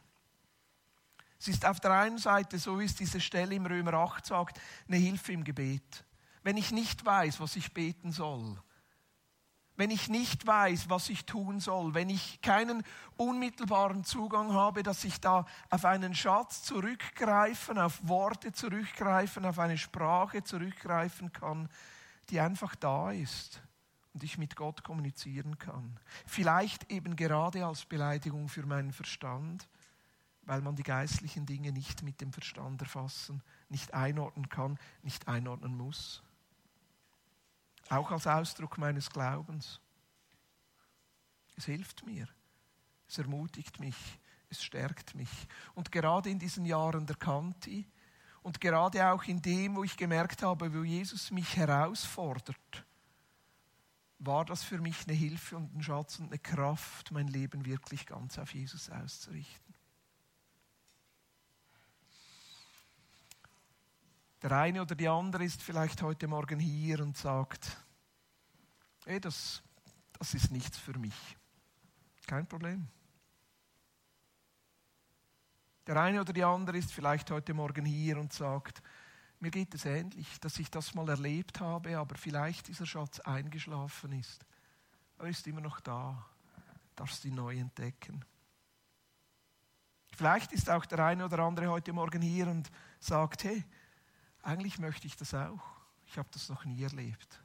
Es 1.41 1.49
ist 1.49 1.65
auf 1.65 1.81
der 1.81 1.93
einen 1.93 2.19
Seite, 2.19 2.59
so 2.59 2.79
wie 2.79 2.85
es 2.85 2.95
diese 2.95 3.19
Stelle 3.19 3.55
im 3.55 3.65
Römer 3.65 3.95
8 3.95 4.27
sagt, 4.27 4.61
eine 4.87 4.99
Hilfe 4.99 5.33
im 5.33 5.43
Gebet. 5.43 6.05
Wenn 6.43 6.59
ich 6.59 6.71
nicht 6.71 7.05
weiß, 7.05 7.41
was 7.41 7.57
ich 7.57 7.73
beten 7.73 8.13
soll, 8.13 8.59
wenn 9.75 9.91
ich 9.91 10.11
nicht 10.11 10.47
weiß, 10.47 10.91
was 10.91 11.09
ich 11.09 11.25
tun 11.25 11.59
soll, 11.59 11.95
wenn 11.95 12.11
ich 12.11 12.43
keinen 12.43 12.83
unmittelbaren 13.17 14.05
Zugang 14.05 14.53
habe, 14.53 14.83
dass 14.83 15.03
ich 15.05 15.19
da 15.19 15.47
auf 15.71 15.87
einen 15.87 16.15
Schatz 16.15 16.63
zurückgreifen, 16.65 17.79
auf 17.79 18.07
Worte 18.07 18.53
zurückgreifen, 18.53 19.47
auf 19.47 19.59
eine 19.59 19.79
Sprache 19.79 20.45
zurückgreifen 20.45 21.33
kann, 21.33 21.71
die 22.29 22.39
einfach 22.39 22.75
da 22.77 23.13
ist 23.13 23.63
und 24.13 24.23
ich 24.23 24.37
mit 24.37 24.57
Gott 24.57 24.85
kommunizieren 24.85 25.59
kann. 25.59 25.99
Vielleicht 26.27 26.93
eben 26.93 27.17
gerade 27.17 27.65
als 27.65 27.87
Beleidigung 27.87 28.51
für 28.51 28.67
meinen 28.67 28.93
Verstand 28.93 29.67
weil 30.51 30.63
man 30.63 30.75
die 30.75 30.83
geistlichen 30.83 31.47
Dinge 31.47 31.71
nicht 31.71 32.03
mit 32.03 32.21
dem 32.21 32.33
Verstand 32.33 32.83
erfassen, 32.83 33.41
nicht 33.69 33.95
einordnen 33.95 34.49
kann, 34.49 34.81
nicht 35.05 35.29
einordnen 35.29 35.77
muss. 35.77 36.25
Auch 37.89 38.11
als 38.11 38.27
Ausdruck 38.27 38.77
meines 38.77 39.11
Glaubens. 39.11 39.81
Es 41.57 41.67
hilft 41.67 42.05
mir, 42.05 42.27
es 43.07 43.19
ermutigt 43.19 43.79
mich, 43.79 43.95
es 44.49 44.61
stärkt 44.61 45.15
mich. 45.15 45.31
Und 45.77 45.93
gerade 45.93 46.29
in 46.29 46.41
diesen 46.41 46.67
Jahren 46.67 47.07
der 47.07 47.15
Kanti 47.15 47.87
und 48.43 48.61
gerade 48.61 49.09
auch 49.09 49.23
in 49.23 49.41
dem, 49.41 49.77
wo 49.77 49.85
ich 49.85 49.97
gemerkt 49.97 50.43
habe, 50.43 50.75
wo 50.75 50.83
Jesus 50.83 51.31
mich 51.31 51.57
herausfordert, 51.57 52.85
war 54.19 54.45
das 54.45 54.65
für 54.65 54.79
mich 54.79 55.07
eine 55.07 55.17
Hilfe 55.17 55.59
und 55.59 55.77
ein 55.77 55.83
Schatz 55.85 56.19
und 56.19 56.27
eine 56.27 56.41
Kraft, 56.41 57.13
mein 57.13 57.29
Leben 57.29 57.67
wirklich 57.67 58.05
ganz 58.05 58.37
auf 58.37 58.53
Jesus 58.53 58.91
auszurichten. 58.91 59.70
Der 64.43 64.53
eine 64.53 64.81
oder 64.81 64.95
die 64.95 65.09
andere 65.09 65.45
ist 65.45 65.63
vielleicht 65.63 66.01
heute 66.01 66.27
Morgen 66.27 66.59
hier 66.59 67.01
und 67.01 67.17
sagt, 67.17 67.77
hey, 69.05 69.21
das, 69.21 69.63
das 70.19 70.33
ist 70.33 70.51
nichts 70.51 70.79
für 70.79 70.99
mich. 70.99 71.37
Kein 72.27 72.47
Problem. 72.47 72.89
Der 75.87 75.97
eine 76.01 76.23
oder 76.23 76.33
die 76.33 76.45
andere 76.45 76.79
ist 76.79 76.93
vielleicht 76.93 77.31
heute 77.31 77.53
Morgen 77.53 77.85
hier 77.85 78.19
und 78.19 78.33
sagt, 78.33 78.83
mir 79.41 79.51
geht 79.51 79.75
es 79.75 79.85
ähnlich, 79.85 80.41
dass 80.41 80.59
ich 80.59 80.71
das 80.71 80.95
mal 80.95 81.09
erlebt 81.09 81.61
habe, 81.61 81.99
aber 81.99 82.17
vielleicht 82.17 82.69
dieser 82.69 82.87
Schatz 82.87 83.21
eingeschlafen 83.21 84.13
ist. 84.13 84.47
Er 85.19 85.27
ist 85.27 85.47
immer 85.47 85.61
noch 85.61 85.81
da, 85.81 86.27
darfst 86.97 87.25
ihn 87.27 87.35
neu 87.35 87.57
entdecken. 87.57 88.25
Vielleicht 90.17 90.53
ist 90.53 90.71
auch 90.71 90.87
der 90.87 91.05
eine 91.05 91.27
oder 91.27 91.41
andere 91.41 91.69
heute 91.69 91.93
Morgen 91.93 92.23
hier 92.23 92.47
und 92.47 92.71
sagt, 93.01 93.45
hey, 93.45 93.65
eigentlich 94.43 94.79
möchte 94.79 95.07
ich 95.07 95.17
das 95.17 95.35
auch. 95.35 95.61
Ich 96.07 96.19
habe 96.19 96.29
das 96.33 96.49
noch 96.49 96.65
nie 96.65 96.83
erlebt. 96.83 97.41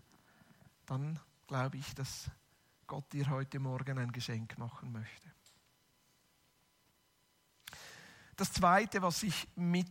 Dann 0.85 1.19
glaube 1.47 1.77
ich, 1.77 1.93
dass 1.95 2.29
Gott 2.87 3.11
dir 3.13 3.29
heute 3.29 3.59
Morgen 3.59 3.97
ein 3.97 4.11
Geschenk 4.11 4.57
machen 4.57 4.91
möchte. 4.91 5.31
Das 8.35 8.51
Zweite, 8.51 9.01
was 9.01 9.23
ich 9.23 9.47
mit 9.55 9.87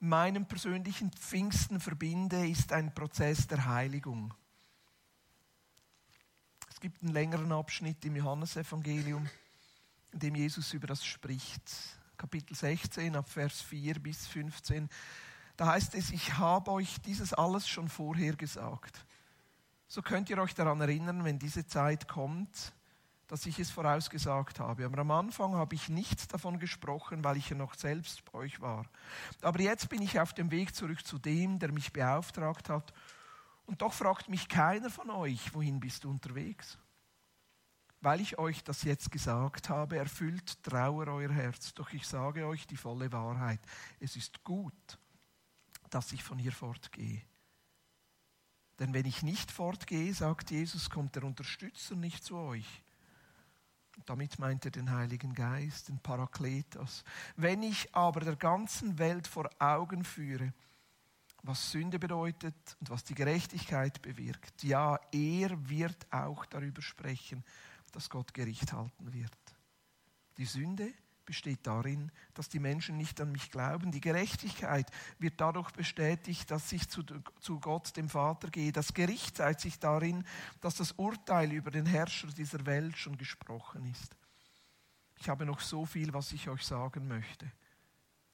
meinem 0.00 0.46
persönlichen 0.46 1.12
Pfingsten 1.12 1.80
verbinde, 1.80 2.48
ist 2.48 2.72
ein 2.72 2.92
Prozess 2.94 3.46
der 3.46 3.64
Heiligung. 3.64 4.34
Es 6.68 6.80
gibt 6.80 7.02
einen 7.02 7.12
längeren 7.12 7.52
Abschnitt 7.52 8.04
im 8.04 8.16
Johannesevangelium, 8.16 9.28
in 10.12 10.18
dem 10.18 10.34
Jesus 10.34 10.74
über 10.74 10.86
das 10.86 11.04
spricht. 11.04 11.70
Kapitel 12.16 12.54
16 12.54 13.16
ab 13.16 13.28
Vers 13.28 13.62
4 13.62 14.00
bis 14.00 14.26
15. 14.26 14.88
Da 15.56 15.66
heißt 15.66 15.94
es, 15.94 16.10
ich 16.10 16.36
habe 16.38 16.72
euch 16.72 17.00
dieses 17.02 17.32
alles 17.32 17.68
schon 17.68 17.88
vorher 17.88 18.34
gesagt. 18.34 19.04
So 19.86 20.02
könnt 20.02 20.30
ihr 20.30 20.38
euch 20.38 20.54
daran 20.54 20.80
erinnern, 20.80 21.24
wenn 21.24 21.38
diese 21.38 21.66
Zeit 21.66 22.08
kommt, 22.08 22.72
dass 23.28 23.46
ich 23.46 23.58
es 23.58 23.70
vorausgesagt 23.70 24.60
habe. 24.60 24.84
Aber 24.84 24.98
am 24.98 25.10
Anfang 25.10 25.54
habe 25.54 25.74
ich 25.74 25.88
nichts 25.88 26.28
davon 26.28 26.58
gesprochen, 26.58 27.24
weil 27.24 27.36
ich 27.36 27.50
ja 27.50 27.56
noch 27.56 27.74
selbst 27.74 28.24
bei 28.24 28.38
euch 28.38 28.60
war. 28.60 28.86
Aber 29.40 29.60
jetzt 29.60 29.88
bin 29.88 30.02
ich 30.02 30.18
auf 30.20 30.32
dem 30.34 30.50
Weg 30.50 30.74
zurück 30.74 31.06
zu 31.06 31.18
dem, 31.18 31.58
der 31.58 31.72
mich 31.72 31.92
beauftragt 31.92 32.68
hat. 32.68 32.92
Und 33.66 33.80
doch 33.80 33.92
fragt 33.92 34.28
mich 34.28 34.48
keiner 34.48 34.90
von 34.90 35.10
euch, 35.10 35.54
wohin 35.54 35.80
bist 35.80 36.04
du 36.04 36.10
unterwegs? 36.10 36.78
Weil 38.00 38.20
ich 38.20 38.38
euch 38.38 38.62
das 38.62 38.82
jetzt 38.82 39.10
gesagt 39.10 39.70
habe, 39.70 39.96
erfüllt 39.96 40.62
Trauer 40.62 41.08
euer 41.08 41.32
Herz. 41.32 41.72
Doch 41.72 41.90
ich 41.92 42.06
sage 42.06 42.46
euch 42.46 42.66
die 42.66 42.76
volle 42.76 43.10
Wahrheit. 43.10 43.60
Es 44.00 44.16
ist 44.16 44.44
gut, 44.44 44.98
dass 45.94 46.12
ich 46.12 46.24
von 46.24 46.38
hier 46.38 46.50
fortgehe. 46.50 47.22
Denn 48.80 48.92
wenn 48.92 49.06
ich 49.06 49.22
nicht 49.22 49.52
fortgehe, 49.52 50.12
sagt 50.12 50.50
Jesus, 50.50 50.90
kommt 50.90 51.14
der 51.14 51.22
Unterstützer 51.22 51.94
nicht 51.94 52.24
zu 52.24 52.36
euch. 52.36 52.82
Damit 54.04 54.40
meint 54.40 54.64
er 54.64 54.72
den 54.72 54.90
Heiligen 54.90 55.34
Geist, 55.34 55.88
den 55.88 56.00
Parakletos. 56.00 57.04
Wenn 57.36 57.62
ich 57.62 57.94
aber 57.94 58.20
der 58.20 58.34
ganzen 58.34 58.98
Welt 58.98 59.28
vor 59.28 59.48
Augen 59.60 60.04
führe, 60.04 60.52
was 61.44 61.70
Sünde 61.70 62.00
bedeutet 62.00 62.76
und 62.80 62.90
was 62.90 63.04
die 63.04 63.14
Gerechtigkeit 63.14 64.02
bewirkt, 64.02 64.64
ja, 64.64 64.98
er 65.12 65.68
wird 65.68 66.12
auch 66.12 66.44
darüber 66.46 66.82
sprechen, 66.82 67.44
dass 67.92 68.10
Gott 68.10 68.34
Gericht 68.34 68.72
halten 68.72 69.12
wird. 69.12 69.38
Die 70.38 70.46
Sünde 70.46 70.92
besteht 71.24 71.66
darin, 71.66 72.10
dass 72.34 72.48
die 72.48 72.58
Menschen 72.58 72.96
nicht 72.96 73.20
an 73.20 73.32
mich 73.32 73.50
glauben. 73.50 73.90
Die 73.90 74.00
Gerechtigkeit 74.00 74.90
wird 75.18 75.40
dadurch 75.40 75.70
bestätigt, 75.70 76.50
dass 76.50 76.70
ich 76.72 76.88
zu, 76.88 77.02
zu 77.40 77.60
Gott, 77.60 77.96
dem 77.96 78.08
Vater, 78.08 78.48
gehe. 78.48 78.72
Das 78.72 78.94
Gericht 78.94 79.36
zeigt 79.36 79.60
sich 79.60 79.78
darin, 79.78 80.24
dass 80.60 80.76
das 80.76 80.92
Urteil 80.92 81.52
über 81.52 81.70
den 81.70 81.86
Herrscher 81.86 82.28
dieser 82.28 82.64
Welt 82.66 82.96
schon 82.96 83.16
gesprochen 83.16 83.84
ist. 83.90 84.16
Ich 85.18 85.28
habe 85.28 85.46
noch 85.46 85.60
so 85.60 85.86
viel, 85.86 86.12
was 86.12 86.32
ich 86.32 86.48
euch 86.48 86.62
sagen 86.62 87.08
möchte. 87.08 87.50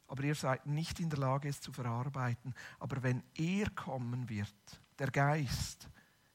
Aber 0.09 0.25
ihr 0.25 0.35
seid 0.35 0.67
nicht 0.67 0.99
in 0.99 1.09
der 1.09 1.21
Lage, 1.21 1.49
es 1.49 1.61
zu 1.61 1.73
verarbeiten. 1.73 2.55
Aber 2.81 3.03
wenn 3.03 3.23
er 3.35 3.71
kommen 3.71 4.29
wird, 4.29 4.55
der 4.99 5.11
Geist, 5.11 5.89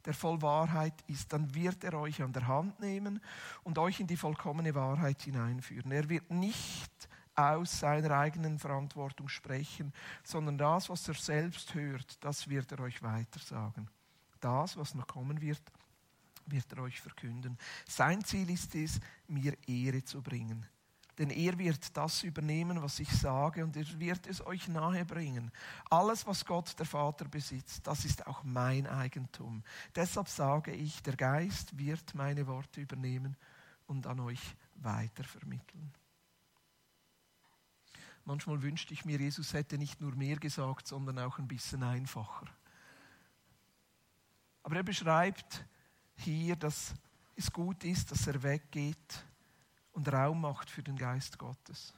der 0.05 0.13
voll 0.13 0.41
Wahrheit 0.41 0.93
ist, 1.07 1.33
dann 1.33 1.53
wird 1.53 1.83
er 1.83 1.99
euch 1.99 2.21
an 2.21 2.33
der 2.33 2.47
Hand 2.47 2.79
nehmen 2.79 3.19
und 3.63 3.77
euch 3.77 3.99
in 3.99 4.07
die 4.07 4.17
vollkommene 4.17 4.75
Wahrheit 4.75 5.23
hineinführen. 5.23 5.91
Er 5.91 6.07
wird 6.09 6.29
nicht 6.31 7.09
aus 7.35 7.79
seiner 7.79 8.11
eigenen 8.11 8.59
Verantwortung 8.59 9.27
sprechen, 9.27 9.93
sondern 10.23 10.57
das, 10.57 10.89
was 10.89 11.07
er 11.07 11.15
selbst 11.15 11.73
hört, 11.73 12.23
das 12.23 12.47
wird 12.47 12.71
er 12.71 12.79
euch 12.79 13.03
weitersagen. 13.03 13.89
Das, 14.39 14.77
was 14.77 14.95
noch 14.95 15.07
kommen 15.07 15.41
wird, 15.41 15.61
wird 16.45 16.71
er 16.73 16.83
euch 16.83 17.01
verkünden. 17.01 17.57
Sein 17.87 18.23
Ziel 18.23 18.49
ist 18.49 18.75
es, 18.75 18.99
mir 19.27 19.57
Ehre 19.67 20.03
zu 20.03 20.21
bringen. 20.21 20.65
Denn 21.17 21.29
er 21.29 21.57
wird 21.57 21.95
das 21.95 22.23
übernehmen, 22.23 22.81
was 22.81 22.99
ich 22.99 23.09
sage, 23.09 23.63
und 23.63 23.77
er 23.77 23.99
wird 23.99 24.27
es 24.27 24.45
euch 24.45 24.67
nahebringen. 24.67 25.49
Alles, 25.89 26.27
was 26.27 26.45
Gott 26.45 26.77
der 26.77 26.85
Vater 26.85 27.25
besitzt, 27.25 27.87
das 27.87 28.03
ist 28.03 28.27
auch 28.27 28.43
mein 28.43 28.85
Eigentum. 28.85 29.63
Deshalb 29.95 30.27
sage 30.27 30.71
ich, 30.71 31.01
der 31.03 31.15
Geist 31.15 31.77
wird 31.77 32.15
meine 32.15 32.47
Worte 32.47 32.81
übernehmen 32.81 33.37
und 33.87 34.07
an 34.07 34.19
euch 34.19 34.41
weitervermitteln. 34.75 35.93
Manchmal 38.25 38.61
wünschte 38.61 38.93
ich 38.93 39.05
mir, 39.05 39.19
Jesus 39.19 39.53
hätte 39.53 39.77
nicht 39.77 40.01
nur 40.01 40.15
mehr 40.15 40.37
gesagt, 40.37 40.87
sondern 40.87 41.19
auch 41.19 41.37
ein 41.37 41.47
bisschen 41.47 41.83
einfacher. 41.83 42.47
Aber 44.63 44.75
er 44.77 44.83
beschreibt 44.83 45.63
hier, 46.15 46.55
dass 46.55 46.95
es 47.35 47.51
gut 47.51 47.83
ist, 47.83 48.11
dass 48.11 48.25
er 48.25 48.41
weggeht 48.41 49.23
und 49.95 50.11
Raum 50.11 50.41
macht 50.41 50.69
für 50.69 50.83
den 50.83 50.97
Geist 50.97 51.39
Gottes. 51.39 51.93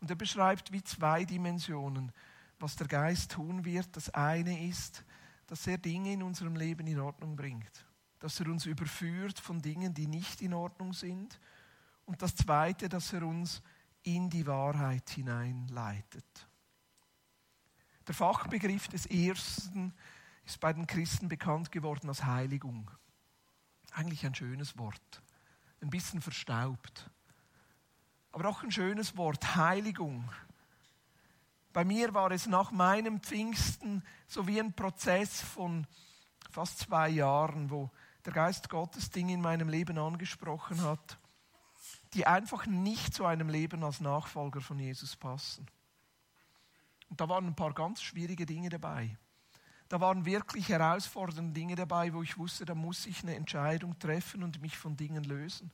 Und 0.00 0.10
er 0.10 0.16
beschreibt 0.16 0.72
wie 0.72 0.82
zwei 0.82 1.24
Dimensionen, 1.24 2.12
was 2.58 2.76
der 2.76 2.88
Geist 2.88 3.32
tun 3.32 3.64
wird. 3.64 3.96
Das 3.96 4.10
eine 4.10 4.66
ist, 4.66 5.04
dass 5.46 5.66
er 5.66 5.78
Dinge 5.78 6.12
in 6.12 6.22
unserem 6.22 6.56
Leben 6.56 6.86
in 6.86 6.98
Ordnung 6.98 7.36
bringt, 7.36 7.84
dass 8.18 8.40
er 8.40 8.48
uns 8.48 8.66
überführt 8.66 9.38
von 9.38 9.60
Dingen, 9.62 9.94
die 9.94 10.06
nicht 10.06 10.42
in 10.42 10.54
Ordnung 10.54 10.92
sind. 10.92 11.40
Und 12.04 12.22
das 12.22 12.34
zweite, 12.34 12.88
dass 12.88 13.12
er 13.12 13.22
uns 13.22 13.62
in 14.02 14.28
die 14.28 14.46
Wahrheit 14.46 15.08
hineinleitet. 15.10 16.48
Der 18.08 18.14
Fachbegriff 18.14 18.88
des 18.88 19.06
Ersten 19.06 19.94
ist 20.44 20.58
bei 20.58 20.72
den 20.72 20.88
Christen 20.88 21.28
bekannt 21.28 21.70
geworden 21.70 22.08
als 22.08 22.24
Heiligung. 22.24 22.90
Eigentlich 23.92 24.26
ein 24.26 24.34
schönes 24.34 24.76
Wort 24.76 25.22
ein 25.82 25.90
bisschen 25.90 26.20
verstaubt. 26.20 27.10
Aber 28.32 28.48
auch 28.48 28.62
ein 28.62 28.72
schönes 28.72 29.16
Wort, 29.16 29.56
Heiligung. 29.56 30.28
Bei 31.72 31.84
mir 31.84 32.14
war 32.14 32.30
es 32.30 32.46
nach 32.46 32.70
meinem 32.70 33.20
Pfingsten 33.20 34.02
so 34.26 34.46
wie 34.46 34.58
ein 34.58 34.72
Prozess 34.72 35.40
von 35.40 35.86
fast 36.50 36.78
zwei 36.78 37.08
Jahren, 37.10 37.70
wo 37.70 37.90
der 38.24 38.32
Geist 38.32 38.68
Gottes 38.68 39.10
Dinge 39.10 39.34
in 39.34 39.40
meinem 39.40 39.68
Leben 39.68 39.98
angesprochen 39.98 40.82
hat, 40.82 41.18
die 42.14 42.26
einfach 42.26 42.66
nicht 42.66 43.14
zu 43.14 43.26
einem 43.26 43.48
Leben 43.48 43.84
als 43.84 44.00
Nachfolger 44.00 44.60
von 44.60 44.78
Jesus 44.78 45.16
passen. 45.16 45.66
Und 47.10 47.20
da 47.20 47.28
waren 47.28 47.46
ein 47.46 47.56
paar 47.56 47.74
ganz 47.74 48.02
schwierige 48.02 48.46
Dinge 48.46 48.70
dabei. 48.70 49.18
Da 49.90 50.00
waren 50.00 50.24
wirklich 50.24 50.70
herausfordernde 50.70 51.52
Dinge 51.52 51.74
dabei, 51.74 52.14
wo 52.14 52.22
ich 52.22 52.38
wusste, 52.38 52.64
da 52.64 52.74
muss 52.74 53.04
ich 53.04 53.22
eine 53.22 53.34
Entscheidung 53.34 53.98
treffen 53.98 54.42
und 54.42 54.62
mich 54.62 54.78
von 54.78 54.96
Dingen 54.96 55.24
lösen. 55.24 55.70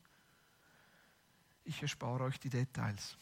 Ich 1.68 1.82
erspare 1.82 2.24
euch 2.24 2.40
die 2.40 2.48
Details. 2.48 3.18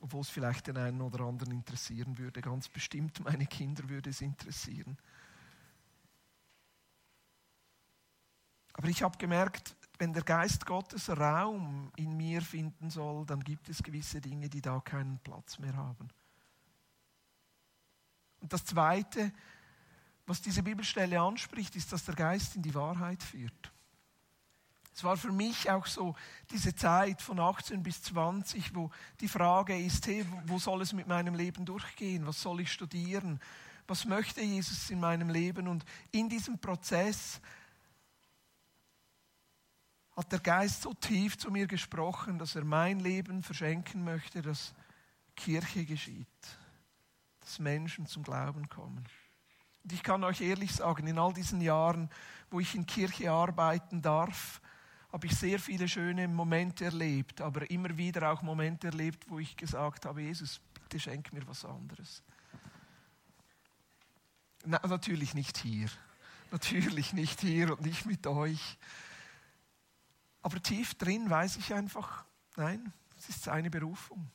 Obwohl 0.00 0.20
es 0.20 0.30
vielleicht 0.30 0.68
den 0.68 0.76
einen 0.76 1.00
oder 1.00 1.24
anderen 1.24 1.52
interessieren 1.52 2.16
würde. 2.16 2.40
Ganz 2.40 2.68
bestimmt 2.68 3.18
meine 3.24 3.46
Kinder 3.46 3.88
würde 3.88 4.10
es 4.10 4.20
interessieren. 4.20 4.96
Aber 8.74 8.88
ich 8.88 9.02
habe 9.02 9.18
gemerkt, 9.18 9.74
wenn 9.98 10.12
der 10.12 10.22
Geist 10.22 10.64
Gottes 10.64 11.08
Raum 11.08 11.90
in 11.96 12.16
mir 12.16 12.40
finden 12.40 12.88
soll, 12.88 13.26
dann 13.26 13.42
gibt 13.42 13.68
es 13.68 13.82
gewisse 13.82 14.20
Dinge, 14.20 14.48
die 14.48 14.60
da 14.60 14.78
keinen 14.78 15.18
Platz 15.18 15.58
mehr 15.58 15.74
haben. 15.74 16.08
Und 18.40 18.52
das 18.52 18.64
Zweite, 18.64 19.32
was 20.24 20.40
diese 20.40 20.62
Bibelstelle 20.62 21.20
anspricht, 21.20 21.74
ist, 21.74 21.92
dass 21.92 22.04
der 22.04 22.14
Geist 22.14 22.54
in 22.54 22.62
die 22.62 22.74
Wahrheit 22.74 23.22
führt. 23.24 23.72
Es 24.96 25.04
war 25.04 25.18
für 25.18 25.30
mich 25.30 25.70
auch 25.70 25.84
so 25.84 26.16
diese 26.50 26.74
Zeit 26.74 27.20
von 27.20 27.38
18 27.38 27.82
bis 27.82 28.02
20, 28.02 28.74
wo 28.74 28.90
die 29.20 29.28
Frage 29.28 29.78
ist, 29.78 30.06
hey, 30.06 30.24
wo 30.46 30.58
soll 30.58 30.80
es 30.80 30.94
mit 30.94 31.06
meinem 31.06 31.34
Leben 31.34 31.66
durchgehen? 31.66 32.26
Was 32.26 32.40
soll 32.40 32.60
ich 32.60 32.72
studieren? 32.72 33.38
Was 33.86 34.06
möchte 34.06 34.40
Jesus 34.40 34.88
in 34.88 34.98
meinem 34.98 35.28
Leben? 35.28 35.68
Und 35.68 35.84
in 36.12 36.30
diesem 36.30 36.58
Prozess 36.58 37.42
hat 40.16 40.32
der 40.32 40.40
Geist 40.40 40.80
so 40.80 40.94
tief 40.94 41.36
zu 41.36 41.50
mir 41.50 41.66
gesprochen, 41.66 42.38
dass 42.38 42.56
er 42.56 42.64
mein 42.64 42.98
Leben 43.00 43.42
verschenken 43.42 44.02
möchte, 44.02 44.40
dass 44.40 44.72
Kirche 45.34 45.84
geschieht 45.84 46.26
dass 47.46 47.60
Menschen 47.60 48.06
zum 48.06 48.24
Glauben 48.24 48.68
kommen. 48.68 49.04
Und 49.84 49.92
ich 49.92 50.02
kann 50.02 50.24
euch 50.24 50.40
ehrlich 50.40 50.74
sagen, 50.74 51.06
in 51.06 51.16
all 51.16 51.32
diesen 51.32 51.60
Jahren, 51.60 52.10
wo 52.50 52.58
ich 52.58 52.74
in 52.74 52.86
Kirche 52.86 53.30
arbeiten 53.30 54.02
darf, 54.02 54.60
habe 55.16 55.28
ich 55.28 55.34
sehr 55.34 55.58
viele 55.58 55.88
schöne 55.88 56.28
Momente 56.28 56.84
erlebt, 56.84 57.40
aber 57.40 57.70
immer 57.70 57.96
wieder 57.96 58.30
auch 58.30 58.42
Momente 58.42 58.88
erlebt, 58.88 59.24
wo 59.30 59.38
ich 59.38 59.56
gesagt 59.56 60.04
habe, 60.04 60.20
Jesus, 60.20 60.60
bitte 60.74 61.00
schenk 61.00 61.32
mir 61.32 61.48
was 61.48 61.64
anderes. 61.64 62.22
Na, 64.66 64.78
natürlich 64.86 65.32
nicht 65.32 65.56
hier. 65.56 65.88
Natürlich 66.50 67.14
nicht 67.14 67.40
hier 67.40 67.70
und 67.72 67.80
nicht 67.80 68.04
mit 68.04 68.26
euch. 68.26 68.76
Aber 70.42 70.62
tief 70.62 70.92
drin 70.96 71.30
weiß 71.30 71.56
ich 71.56 71.72
einfach, 71.72 72.26
nein, 72.56 72.92
es 73.16 73.30
ist 73.30 73.44
seine 73.44 73.70
Berufung. 73.70 74.30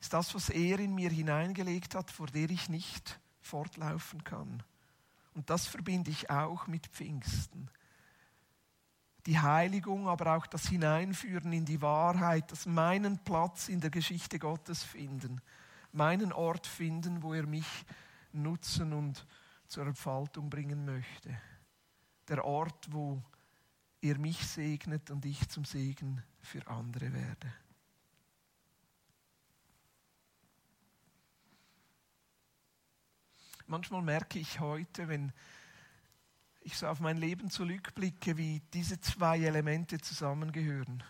Es 0.00 0.06
ist 0.06 0.12
das, 0.12 0.34
was 0.34 0.48
er 0.48 0.80
in 0.80 0.92
mir 0.96 1.10
hineingelegt 1.10 1.94
hat, 1.94 2.10
vor 2.10 2.26
der 2.26 2.50
ich 2.50 2.68
nicht 2.68 3.20
fortlaufen 3.40 4.24
kann. 4.24 4.60
Und 5.34 5.48
das 5.50 5.68
verbinde 5.68 6.10
ich 6.10 6.30
auch 6.30 6.66
mit 6.66 6.88
Pfingsten. 6.88 7.70
Die 9.28 9.38
Heiligung, 9.38 10.08
aber 10.08 10.38
auch 10.38 10.46
das 10.46 10.66
Hineinführen 10.68 11.52
in 11.52 11.66
die 11.66 11.82
Wahrheit, 11.82 12.50
das 12.50 12.64
meinen 12.64 13.22
Platz 13.24 13.68
in 13.68 13.78
der 13.78 13.90
Geschichte 13.90 14.38
Gottes 14.38 14.82
finden, 14.82 15.42
meinen 15.92 16.32
Ort 16.32 16.66
finden, 16.66 17.22
wo 17.22 17.34
er 17.34 17.46
mich 17.46 17.66
nutzen 18.32 18.94
und 18.94 19.26
zur 19.66 19.86
Entfaltung 19.86 20.48
bringen 20.48 20.86
möchte. 20.86 21.38
Der 22.26 22.42
Ort, 22.42 22.90
wo 22.90 23.22
er 24.00 24.16
mich 24.16 24.46
segnet 24.46 25.10
und 25.10 25.26
ich 25.26 25.46
zum 25.50 25.66
Segen 25.66 26.22
für 26.40 26.66
andere 26.66 27.12
werde. 27.12 27.52
Manchmal 33.66 34.00
merke 34.00 34.38
ich 34.38 34.58
heute, 34.58 35.06
wenn 35.08 35.34
ich 36.68 36.76
so 36.76 36.86
auf 36.86 37.00
mein 37.00 37.16
Leben 37.16 37.50
zurückblicke, 37.50 38.36
wie 38.36 38.60
diese 38.74 39.00
zwei 39.00 39.40
Elemente 39.40 39.98
zusammengehören. 39.98 41.02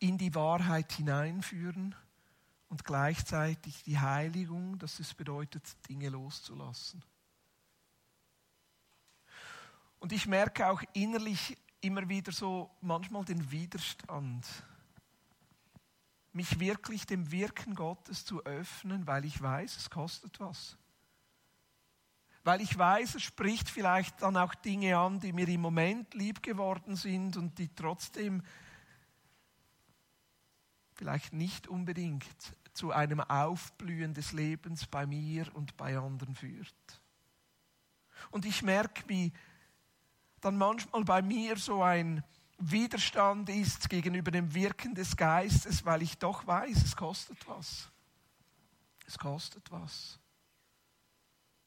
In 0.00 0.18
die 0.18 0.34
Wahrheit 0.34 0.90
hineinführen 0.92 1.94
und 2.68 2.84
gleichzeitig 2.84 3.84
die 3.84 4.00
Heiligung, 4.00 4.76
dass 4.80 4.98
es 4.98 5.14
bedeutet, 5.14 5.62
Dinge 5.88 6.08
loszulassen. 6.08 7.04
Und 10.00 10.12
ich 10.12 10.26
merke 10.26 10.68
auch 10.68 10.82
innerlich 10.92 11.56
immer 11.80 12.08
wieder 12.08 12.32
so 12.32 12.68
manchmal 12.80 13.24
den 13.24 13.52
Widerstand, 13.52 14.44
mich 16.32 16.58
wirklich 16.58 17.06
dem 17.06 17.30
Wirken 17.30 17.76
Gottes 17.76 18.24
zu 18.24 18.44
öffnen, 18.44 19.06
weil 19.06 19.24
ich 19.24 19.40
weiß, 19.40 19.76
es 19.76 19.88
kostet 19.88 20.40
was. 20.40 20.76
Weil 22.44 22.60
ich 22.60 22.76
weiß, 22.76 23.14
es 23.14 23.22
spricht 23.22 23.70
vielleicht 23.70 24.20
dann 24.20 24.36
auch 24.36 24.54
Dinge 24.54 24.98
an, 24.98 25.18
die 25.18 25.32
mir 25.32 25.48
im 25.48 25.62
Moment 25.62 26.12
lieb 26.12 26.42
geworden 26.42 26.94
sind 26.94 27.38
und 27.38 27.58
die 27.58 27.74
trotzdem 27.74 28.42
vielleicht 30.92 31.32
nicht 31.32 31.66
unbedingt 31.66 32.54
zu 32.74 32.92
einem 32.92 33.20
Aufblühen 33.20 34.12
des 34.12 34.32
Lebens 34.32 34.86
bei 34.86 35.06
mir 35.06 35.54
und 35.54 35.76
bei 35.78 35.96
anderen 35.96 36.34
führt. 36.34 37.00
Und 38.30 38.44
ich 38.44 38.62
merke, 38.62 39.04
wie 39.08 39.32
dann 40.40 40.58
manchmal 40.58 41.04
bei 41.04 41.22
mir 41.22 41.56
so 41.56 41.82
ein 41.82 42.22
Widerstand 42.58 43.48
ist 43.48 43.88
gegenüber 43.88 44.30
dem 44.30 44.54
Wirken 44.54 44.94
des 44.94 45.16
Geistes, 45.16 45.84
weil 45.84 46.02
ich 46.02 46.18
doch 46.18 46.46
weiß, 46.46 46.82
es 46.82 46.94
kostet 46.94 47.48
was. 47.48 47.90
Es 49.06 49.18
kostet 49.18 49.70
was. 49.70 50.18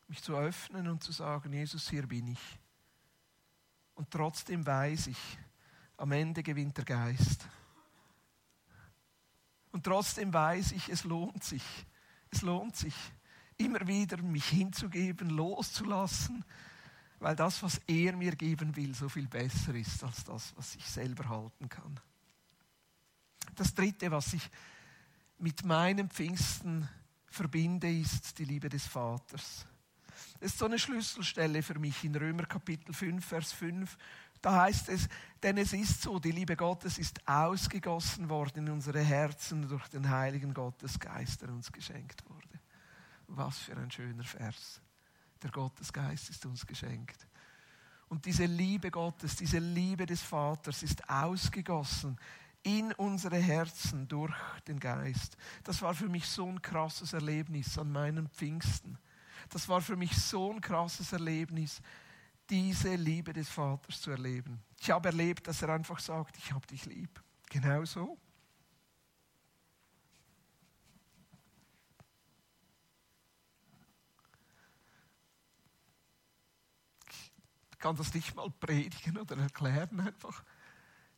Mich 0.08 0.24
zu 0.24 0.36
öffnen 0.36 0.88
und 0.88 1.04
zu 1.04 1.12
sagen, 1.12 1.52
Jesus, 1.54 1.90
hier 1.90 2.08
bin 2.08 2.28
ich. 2.28 2.60
Und 3.96 4.12
trotzdem 4.12 4.66
weiß 4.66 5.08
ich, 5.08 5.38
am 5.98 6.12
Ende 6.12 6.44
gewinnt 6.44 6.78
der 6.78 6.86
Geist. 6.86 7.48
Und 9.72 9.84
trotzdem 9.84 10.34
weiß 10.34 10.72
ich, 10.72 10.90
es 10.90 11.04
lohnt 11.04 11.44
sich. 11.44 11.64
Es 12.32 12.42
lohnt 12.42 12.76
sich, 12.76 12.96
immer 13.58 13.88
wieder 13.88 14.18
mich 14.22 14.48
hinzugeben, 14.50 15.30
loszulassen, 15.30 16.44
weil 17.20 17.36
das, 17.36 17.64
was 17.64 17.82
er 17.88 18.16
mir 18.16 18.36
geben 18.36 18.76
will, 18.76 18.94
so 18.94 19.10
viel 19.10 19.28
besser 19.28 19.74
ist 19.74 20.04
als 20.04 20.24
das, 20.24 20.56
was 20.56 20.76
ich 20.76 20.86
selber 20.86 21.30
halten 21.30 21.70
kann. 21.70 22.00
Das 23.56 23.74
Dritte, 23.74 24.12
was 24.12 24.34
ich 24.34 24.50
mit 25.40 25.66
meinem 25.66 26.10
Pfingsten 26.10 26.88
verbinde, 27.28 27.90
ist 27.90 28.38
die 28.38 28.46
Liebe 28.46 28.70
des 28.70 28.86
Vaters. 28.86 29.66
Das 30.40 30.52
ist 30.52 30.60
so 30.60 30.66
eine 30.66 30.78
Schlüsselstelle 30.78 31.64
für 31.64 31.80
mich 31.80 32.04
in 32.04 32.16
Römer 32.16 32.46
Kapitel 32.46 32.94
5, 32.94 33.26
Vers 33.26 33.52
5. 33.54 33.98
Da 34.42 34.62
heißt 34.64 34.90
es, 34.90 35.10
denn 35.42 35.58
es 35.58 35.74
ist 35.74 36.04
so, 36.04 36.20
die 36.20 36.32
Liebe 36.32 36.56
Gottes 36.56 37.00
ist 37.00 37.28
ausgegossen 37.28 38.30
worden 38.30 38.68
in 38.68 38.74
unsere 38.74 39.02
Herzen 39.02 39.68
durch 39.68 39.88
den 39.88 40.10
Heiligen 40.10 40.54
Gottesgeist, 40.54 41.42
der 41.42 41.50
uns 41.50 41.72
geschenkt 41.72 42.24
wurde. 42.30 42.60
Was 43.28 43.58
für 43.58 43.76
ein 43.76 43.90
schöner 43.90 44.24
Vers. 44.24 44.82
Der 45.42 45.50
Gottesgeist 45.50 46.30
ist 46.30 46.46
uns 46.46 46.66
geschenkt. 46.66 47.28
Und 48.10 48.26
diese 48.26 48.46
Liebe 48.46 48.92
Gottes, 48.92 49.36
diese 49.36 49.60
Liebe 49.60 50.06
des 50.06 50.22
Vaters 50.22 50.84
ist 50.84 51.10
ausgegossen 51.10 52.18
in 52.64 52.94
unsere 52.94 53.38
Herzen 53.38 54.08
durch 54.08 54.34
den 54.68 54.80
Geist. 54.80 55.36
Das 55.64 55.82
war 55.82 55.94
für 55.94 56.10
mich 56.10 56.28
so 56.28 56.48
ein 56.48 56.62
krasses 56.62 57.14
Erlebnis 57.14 57.78
an 57.78 57.92
meinem 57.92 58.30
Pfingsten. 58.30 58.98
Das 59.50 59.68
war 59.70 59.82
für 59.82 59.96
mich 59.96 60.16
so 60.16 60.52
ein 60.52 60.62
krasses 60.62 61.14
Erlebnis, 61.14 61.82
diese 62.50 62.96
Liebe 62.96 63.34
des 63.34 63.50
Vaters 63.50 64.02
zu 64.02 64.12
erleben. 64.12 64.62
Ich 64.80 64.90
habe 64.90 65.10
erlebt, 65.10 65.48
dass 65.48 65.62
er 65.62 65.70
einfach 65.70 66.00
sagt, 66.00 66.38
ich 66.38 66.52
habe 66.52 66.66
dich 66.68 66.86
lieb. 66.86 67.22
Genau 67.50 67.84
so. 67.86 68.18
Ich 77.72 77.80
kann 77.80 77.96
das 77.96 78.14
nicht 78.14 78.36
mal 78.36 78.50
predigen 78.50 79.18
oder 79.18 79.38
erklären, 79.38 80.00
einfach 80.00 80.44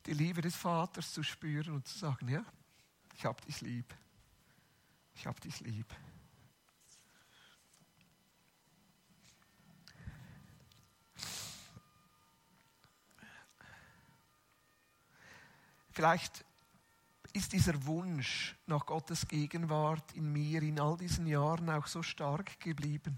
die 0.06 0.12
Liebe 0.12 0.42
des 0.42 0.56
Vaters 0.56 1.12
zu 1.12 1.22
spüren 1.22 1.74
und 1.74 1.88
zu 1.88 1.98
sagen, 1.98 2.28
ja, 2.28 2.44
ich 3.14 3.24
habe 3.24 3.40
dich 3.42 3.60
lieb. 3.60 3.94
Ich 5.14 5.26
habe 5.26 5.40
dich 5.40 5.60
lieb. 5.60 5.86
Vielleicht 15.90 16.44
ist 17.32 17.52
dieser 17.52 17.84
Wunsch 17.86 18.56
nach 18.66 18.86
Gottes 18.86 19.26
Gegenwart 19.28 20.12
in 20.12 20.32
mir 20.32 20.62
in 20.62 20.80
all 20.80 20.96
diesen 20.96 21.26
Jahren 21.26 21.70
auch 21.70 21.86
so 21.86 22.02
stark 22.02 22.58
geblieben 22.60 23.16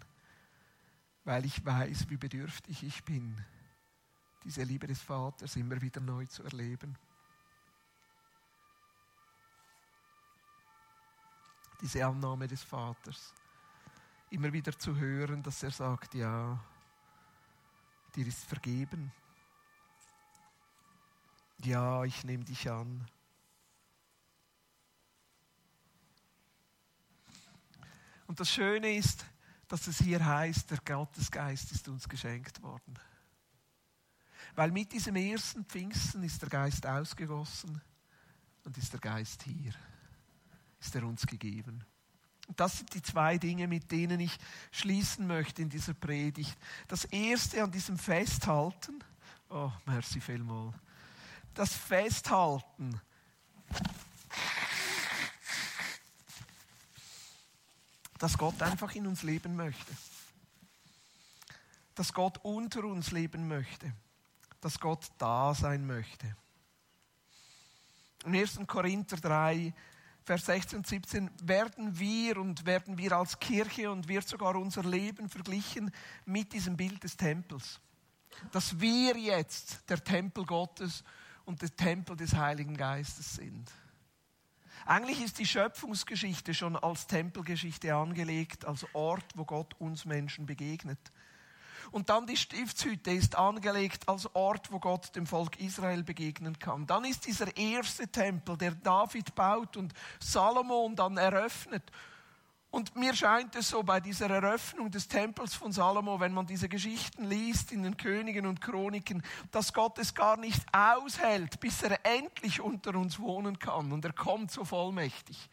weil 1.25 1.45
ich 1.45 1.65
weiß, 1.65 2.09
wie 2.09 2.17
bedürftig 2.17 2.83
ich 2.83 3.05
bin, 3.05 3.45
diese 4.45 4.65
Liebe 4.65 4.87
des 4.87 5.01
Vaters 5.01 5.57
immer 5.57 5.81
wieder 5.81 6.01
neu 6.01 6.27
zu 6.27 6.43
erleben. 6.43 6.97
Diese 11.81 12.05
Annahme 12.05 12.47
des 12.47 12.63
Vaters. 12.63 13.35
Immer 14.31 14.53
wieder 14.53 14.77
zu 14.77 14.97
hören, 14.97 15.43
dass 15.43 15.63
er 15.63 15.71
sagt, 15.71 16.15
ja, 16.15 16.59
dir 18.15 18.27
ist 18.27 18.45
vergeben. 18.45 19.13
Ja, 21.65 22.05
ich 22.05 22.25
nehme 22.25 22.45
dich 22.45 22.69
an. 22.71 23.07
Und 28.27 28.41
das 28.41 28.51
Schöne 28.51 28.97
ist, 28.97 29.25
dass 29.69 29.87
es 29.87 29.99
hier 29.99 30.25
heißt, 30.25 30.71
der 30.71 30.79
Gottesgeist 30.79 31.71
ist 31.71 31.89
uns 31.89 32.09
geschenkt 32.09 32.63
worden. 32.63 32.99
Weil 34.55 34.71
mit 34.71 34.93
diesem 34.93 35.17
ersten 35.17 35.65
Pfingsten 35.65 36.25
ist 36.25 36.43
der 36.43 36.49
Geist 36.49 36.85
ausgegossen 36.85 37.81
und 38.65 38.77
ist 38.77 38.93
der 38.93 39.01
Geist 39.01 39.45
hier, 39.45 39.73
ist 40.81 40.95
er 40.95 41.05
uns 41.05 41.27
gegeben. 41.27 41.85
Und 42.49 42.59
das 42.59 42.79
sind 42.79 42.93
die 42.93 43.03
zwei 43.03 43.39
Dinge, 43.39 43.69
mit 43.69 43.91
denen 43.93 44.19
ich 44.19 44.37
schließen 44.73 45.27
möchte 45.27 45.63
in 45.63 45.69
dieser 45.69 45.95
Predigt. 45.95 46.59
Das 46.89 47.05
erste 47.05 47.63
an 47.63 47.71
diesem 47.71 47.97
Festhalten, 47.97 49.03
oh, 49.49 49.71
merci 49.87 50.21
vielmal, 50.21 50.75
das 51.55 51.75
Festhalten 51.75 53.01
dass 58.23 58.39
Gott 58.39 58.63
einfach 58.63 58.95
in 58.95 59.09
uns 59.09 59.25
leben 59.25 59.57
möchte. 59.57 59.93
Dass 61.97 62.13
Gott 62.13 62.39
unter 62.45 62.85
uns 62.85 63.11
leben 63.11 63.49
möchte. 63.49 63.93
Dass 64.61 64.79
Gott 64.79 65.11
da 65.19 65.53
sein 65.57 65.85
möchte. 65.85 66.37
In 68.25 68.37
1. 68.37 68.61
Korinther 68.69 69.17
3, 69.17 69.75
Vers 70.23 70.47
16 70.47 70.79
und 70.79 70.87
17, 70.87 71.31
werden 71.43 71.99
wir 71.99 72.37
und 72.37 72.65
werden 72.65 72.97
wir 72.97 73.11
als 73.11 73.41
Kirche 73.41 73.91
und 73.91 74.07
wird 74.07 74.29
sogar 74.29 74.55
unser 74.55 74.85
Leben 74.85 75.29
verglichen 75.29 75.91
mit 76.25 76.53
diesem 76.53 76.77
Bild 76.77 77.03
des 77.03 77.17
Tempels. 77.17 77.81
Dass 78.53 78.79
wir 78.79 79.19
jetzt 79.19 79.83
der 79.91 80.03
Tempel 80.03 80.47
Gottes 80.47 81.03
und 81.45 81.63
der 81.63 81.75
Tempel 81.75 82.17
des 82.17 82.35
Heiligen 82.35 82.77
Geistes 82.77 83.35
sind. 83.35 83.71
Eigentlich 84.85 85.23
ist 85.23 85.39
die 85.39 85.47
Schöpfungsgeschichte 85.47 86.55
schon 86.55 86.77
als 86.77 87.07
Tempelgeschichte 87.07 87.95
angelegt, 87.95 88.65
als 88.65 88.87
Ort, 88.95 89.25
wo 89.37 89.45
Gott 89.45 89.75
uns 89.79 90.05
Menschen 90.05 90.47
begegnet. 90.47 90.99
Und 91.91 92.09
dann 92.09 92.27
die 92.27 92.37
Stiftshütte 92.37 93.11
ist 93.11 93.37
angelegt 93.37 94.09
als 94.09 94.35
Ort, 94.35 94.73
wo 94.73 94.81
Gott 94.81 95.15
dem 95.15 95.27
Volk 95.27 95.61
Israel 95.61 96.03
begegnen 96.03 96.59
kann. 96.59 96.87
Dann 96.87 97.05
ist 97.05 97.27
dieser 97.27 97.55
erste 97.57 98.09
Tempel, 98.09 98.57
der 98.57 98.73
David 98.73 99.35
baut 99.35 99.77
und 99.77 99.93
Salomon 100.19 100.97
dann 100.97 101.19
eröffnet. 101.19 101.91
Und 102.73 102.97
mir 102.97 103.15
scheint 103.15 103.55
es 103.55 103.69
so 103.69 103.83
bei 103.83 104.01
dieser 104.01 104.31
Eröffnung 104.31 104.91
des 104.91 105.07
Tempels 105.07 105.55
von 105.55 105.73
Salomo, 105.73 106.19
wenn 106.19 106.33
man 106.33 106.47
diese 106.47 106.71
Geschichten 106.71 107.25
liest 107.25 107.71
in 107.71 107.83
den 107.83 107.99
Königen 107.99 108.47
und 108.47 108.63
Chroniken, 108.63 109.23
dass 109.51 109.75
Gott 109.75 109.99
es 109.99 110.15
gar 110.15 110.39
nicht 110.39 110.65
aushält, 110.75 111.61
bis 111.61 111.83
er 111.83 111.99
endlich 112.03 112.63
unter 112.63 112.95
uns 112.95 113.19
wohnen 113.19 113.59
kann. 113.59 113.93
Und 113.93 114.07
er 114.07 114.15
kommt 114.15 114.51
so 114.51 114.65
vollmächtig. 114.65 115.51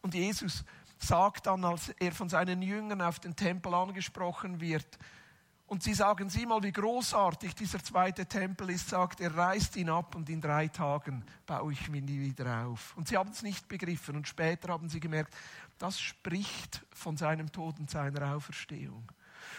Und 0.00 0.14
Jesus 0.14 0.64
sagt 0.96 1.48
dann, 1.48 1.64
als 1.64 1.88
er 1.88 2.12
von 2.12 2.28
seinen 2.28 2.62
Jüngern 2.62 3.02
auf 3.02 3.18
den 3.18 3.34
Tempel 3.34 3.74
angesprochen 3.74 4.60
wird, 4.60 4.96
und 5.66 5.82
sie 5.82 5.94
sagen, 5.94 6.28
sieh 6.28 6.44
mal, 6.44 6.62
wie 6.62 6.72
großartig 6.72 7.54
dieser 7.54 7.82
zweite 7.82 8.26
Tempel 8.26 8.70
ist, 8.70 8.90
sagt 8.90 9.20
er, 9.20 9.34
reißt 9.34 9.76
ihn 9.76 9.88
ab 9.88 10.14
und 10.14 10.28
in 10.28 10.40
drei 10.40 10.68
Tagen 10.68 11.24
baue 11.46 11.72
ich 11.72 11.88
ihn 11.88 12.06
wieder 12.06 12.66
auf. 12.66 12.94
Und 12.96 13.08
sie 13.08 13.16
haben 13.16 13.30
es 13.30 13.42
nicht 13.42 13.66
begriffen 13.66 14.16
und 14.16 14.28
später 14.28 14.68
haben 14.68 14.88
sie 14.88 15.00
gemerkt, 15.00 15.34
das 15.78 16.00
spricht 16.00 16.84
von 16.92 17.16
seinem 17.16 17.50
Tod 17.50 17.78
und 17.78 17.90
seiner 17.90 18.34
Auferstehung. 18.34 19.10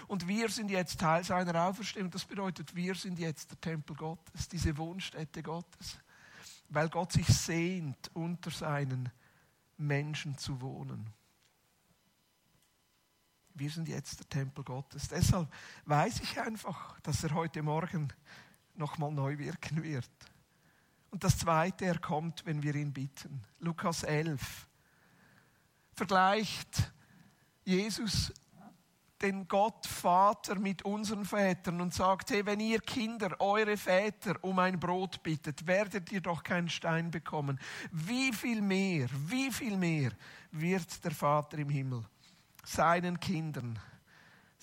Und 0.08 0.28
wir 0.28 0.50
sind 0.50 0.70
jetzt 0.70 1.00
Teil 1.00 1.24
seiner 1.24 1.66
Auferstehung. 1.66 2.10
Das 2.10 2.26
bedeutet, 2.26 2.76
wir 2.76 2.96
sind 2.96 3.20
jetzt 3.20 3.52
der 3.52 3.62
Tempel 3.62 3.96
Gottes, 3.96 4.48
diese 4.48 4.78
Wohnstätte 4.78 5.44
Gottes, 5.44 6.00
weil 6.70 6.90
Gott 6.90 7.12
sich 7.12 7.28
sehnt, 7.28 8.10
unter 8.14 8.52
seinen 8.52 9.12
Menschen 9.78 10.38
zu 10.38 10.62
wohnen. 10.62 11.10
Wir 13.54 13.70
sind 13.70 13.88
jetzt 13.88 14.20
der 14.20 14.30
Tempel 14.30 14.64
Gottes. 14.64 15.08
Deshalb 15.08 15.50
weiß 15.86 16.20
ich 16.22 16.40
einfach, 16.40 17.00
dass 17.02 17.24
er 17.24 17.34
heute 17.34 17.64
Morgen 17.64 18.12
nochmal 18.74 19.12
neu 19.12 19.38
wirken 19.38 19.82
wird. 19.82 20.10
Und 21.10 21.24
das 21.24 21.38
Zweite, 21.38 21.86
er 21.86 22.00
kommt, 22.00 22.46
wenn 22.46 22.62
wir 22.62 22.76
ihn 22.76 22.92
bitten. 22.92 23.42
Lukas 23.60 24.04
11 24.04 24.68
vergleicht 25.96 26.92
Jesus 27.64 28.34
den 29.22 29.48
Gott 29.48 29.88
Vater 29.88 30.60
mit 30.60 30.84
unseren 30.84 31.26
Vätern 31.26 31.80
und 31.82 31.94
sagt, 31.94 32.32
hey, 32.32 32.46
wenn 32.46 32.60
ihr 32.60 32.80
Kinder 32.80 33.40
eure 33.40 33.78
Väter 33.78 34.36
um 34.44 34.60
ein 34.60 34.80
Brot 34.80 35.24
bittet, 35.24 35.66
werdet 35.66 36.12
ihr 36.12 36.22
doch 36.22 36.44
keinen 36.44 36.70
Stein 36.70 37.10
bekommen. 37.12 37.60
Wie 37.92 38.34
viel 38.34 38.62
mehr, 38.62 39.08
wie 39.12 39.52
viel 39.52 39.78
mehr 39.78 40.12
wird 40.52 41.04
der 41.04 41.12
Vater 41.12 41.58
im 41.58 41.70
Himmel 41.70 42.04
seinen 42.64 43.20
Kindern 43.20 43.80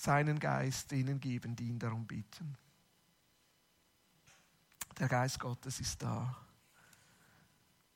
seinen 0.03 0.39
Geist 0.39 0.91
denen 0.91 1.21
geben, 1.21 1.55
die 1.55 1.69
ihn 1.69 1.79
darum 1.79 2.07
bitten. 2.07 2.57
Der 4.99 5.09
Geist 5.09 5.39
Gottes 5.39 5.81
ist 5.81 6.03
da. 6.03 6.42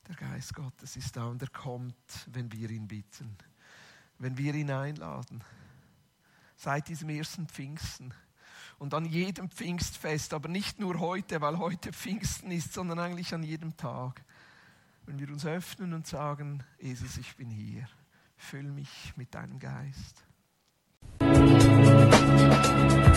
Der 0.08 0.14
Geist 0.14 0.54
Gottes 0.54 0.96
ist 0.96 1.16
da 1.16 1.26
und 1.26 1.42
er 1.42 1.48
kommt, 1.48 1.96
wenn 2.30 2.52
wir 2.52 2.70
ihn 2.70 2.86
bitten, 2.86 3.36
wenn 4.18 4.38
wir 4.38 4.54
ihn 4.54 4.70
einladen. 4.70 5.42
Seit 6.56 6.88
diesem 6.88 7.08
ersten 7.08 7.48
Pfingsten 7.48 8.14
und 8.78 8.94
an 8.94 9.04
jedem 9.04 9.50
Pfingstfest, 9.50 10.32
aber 10.32 10.48
nicht 10.48 10.78
nur 10.78 11.00
heute, 11.00 11.40
weil 11.40 11.58
heute 11.58 11.92
Pfingsten 11.92 12.50
ist, 12.52 12.72
sondern 12.72 13.00
eigentlich 13.00 13.34
an 13.34 13.42
jedem 13.42 13.76
Tag, 13.76 14.22
wenn 15.06 15.18
wir 15.18 15.28
uns 15.28 15.44
öffnen 15.44 15.92
und 15.92 16.06
sagen, 16.06 16.62
Jesus, 16.78 17.16
ich 17.18 17.34
bin 17.36 17.50
hier, 17.50 17.88
füll 18.36 18.70
mich 18.70 19.12
mit 19.16 19.34
deinem 19.34 19.58
Geist. 19.58 20.24
Musik 21.20 23.15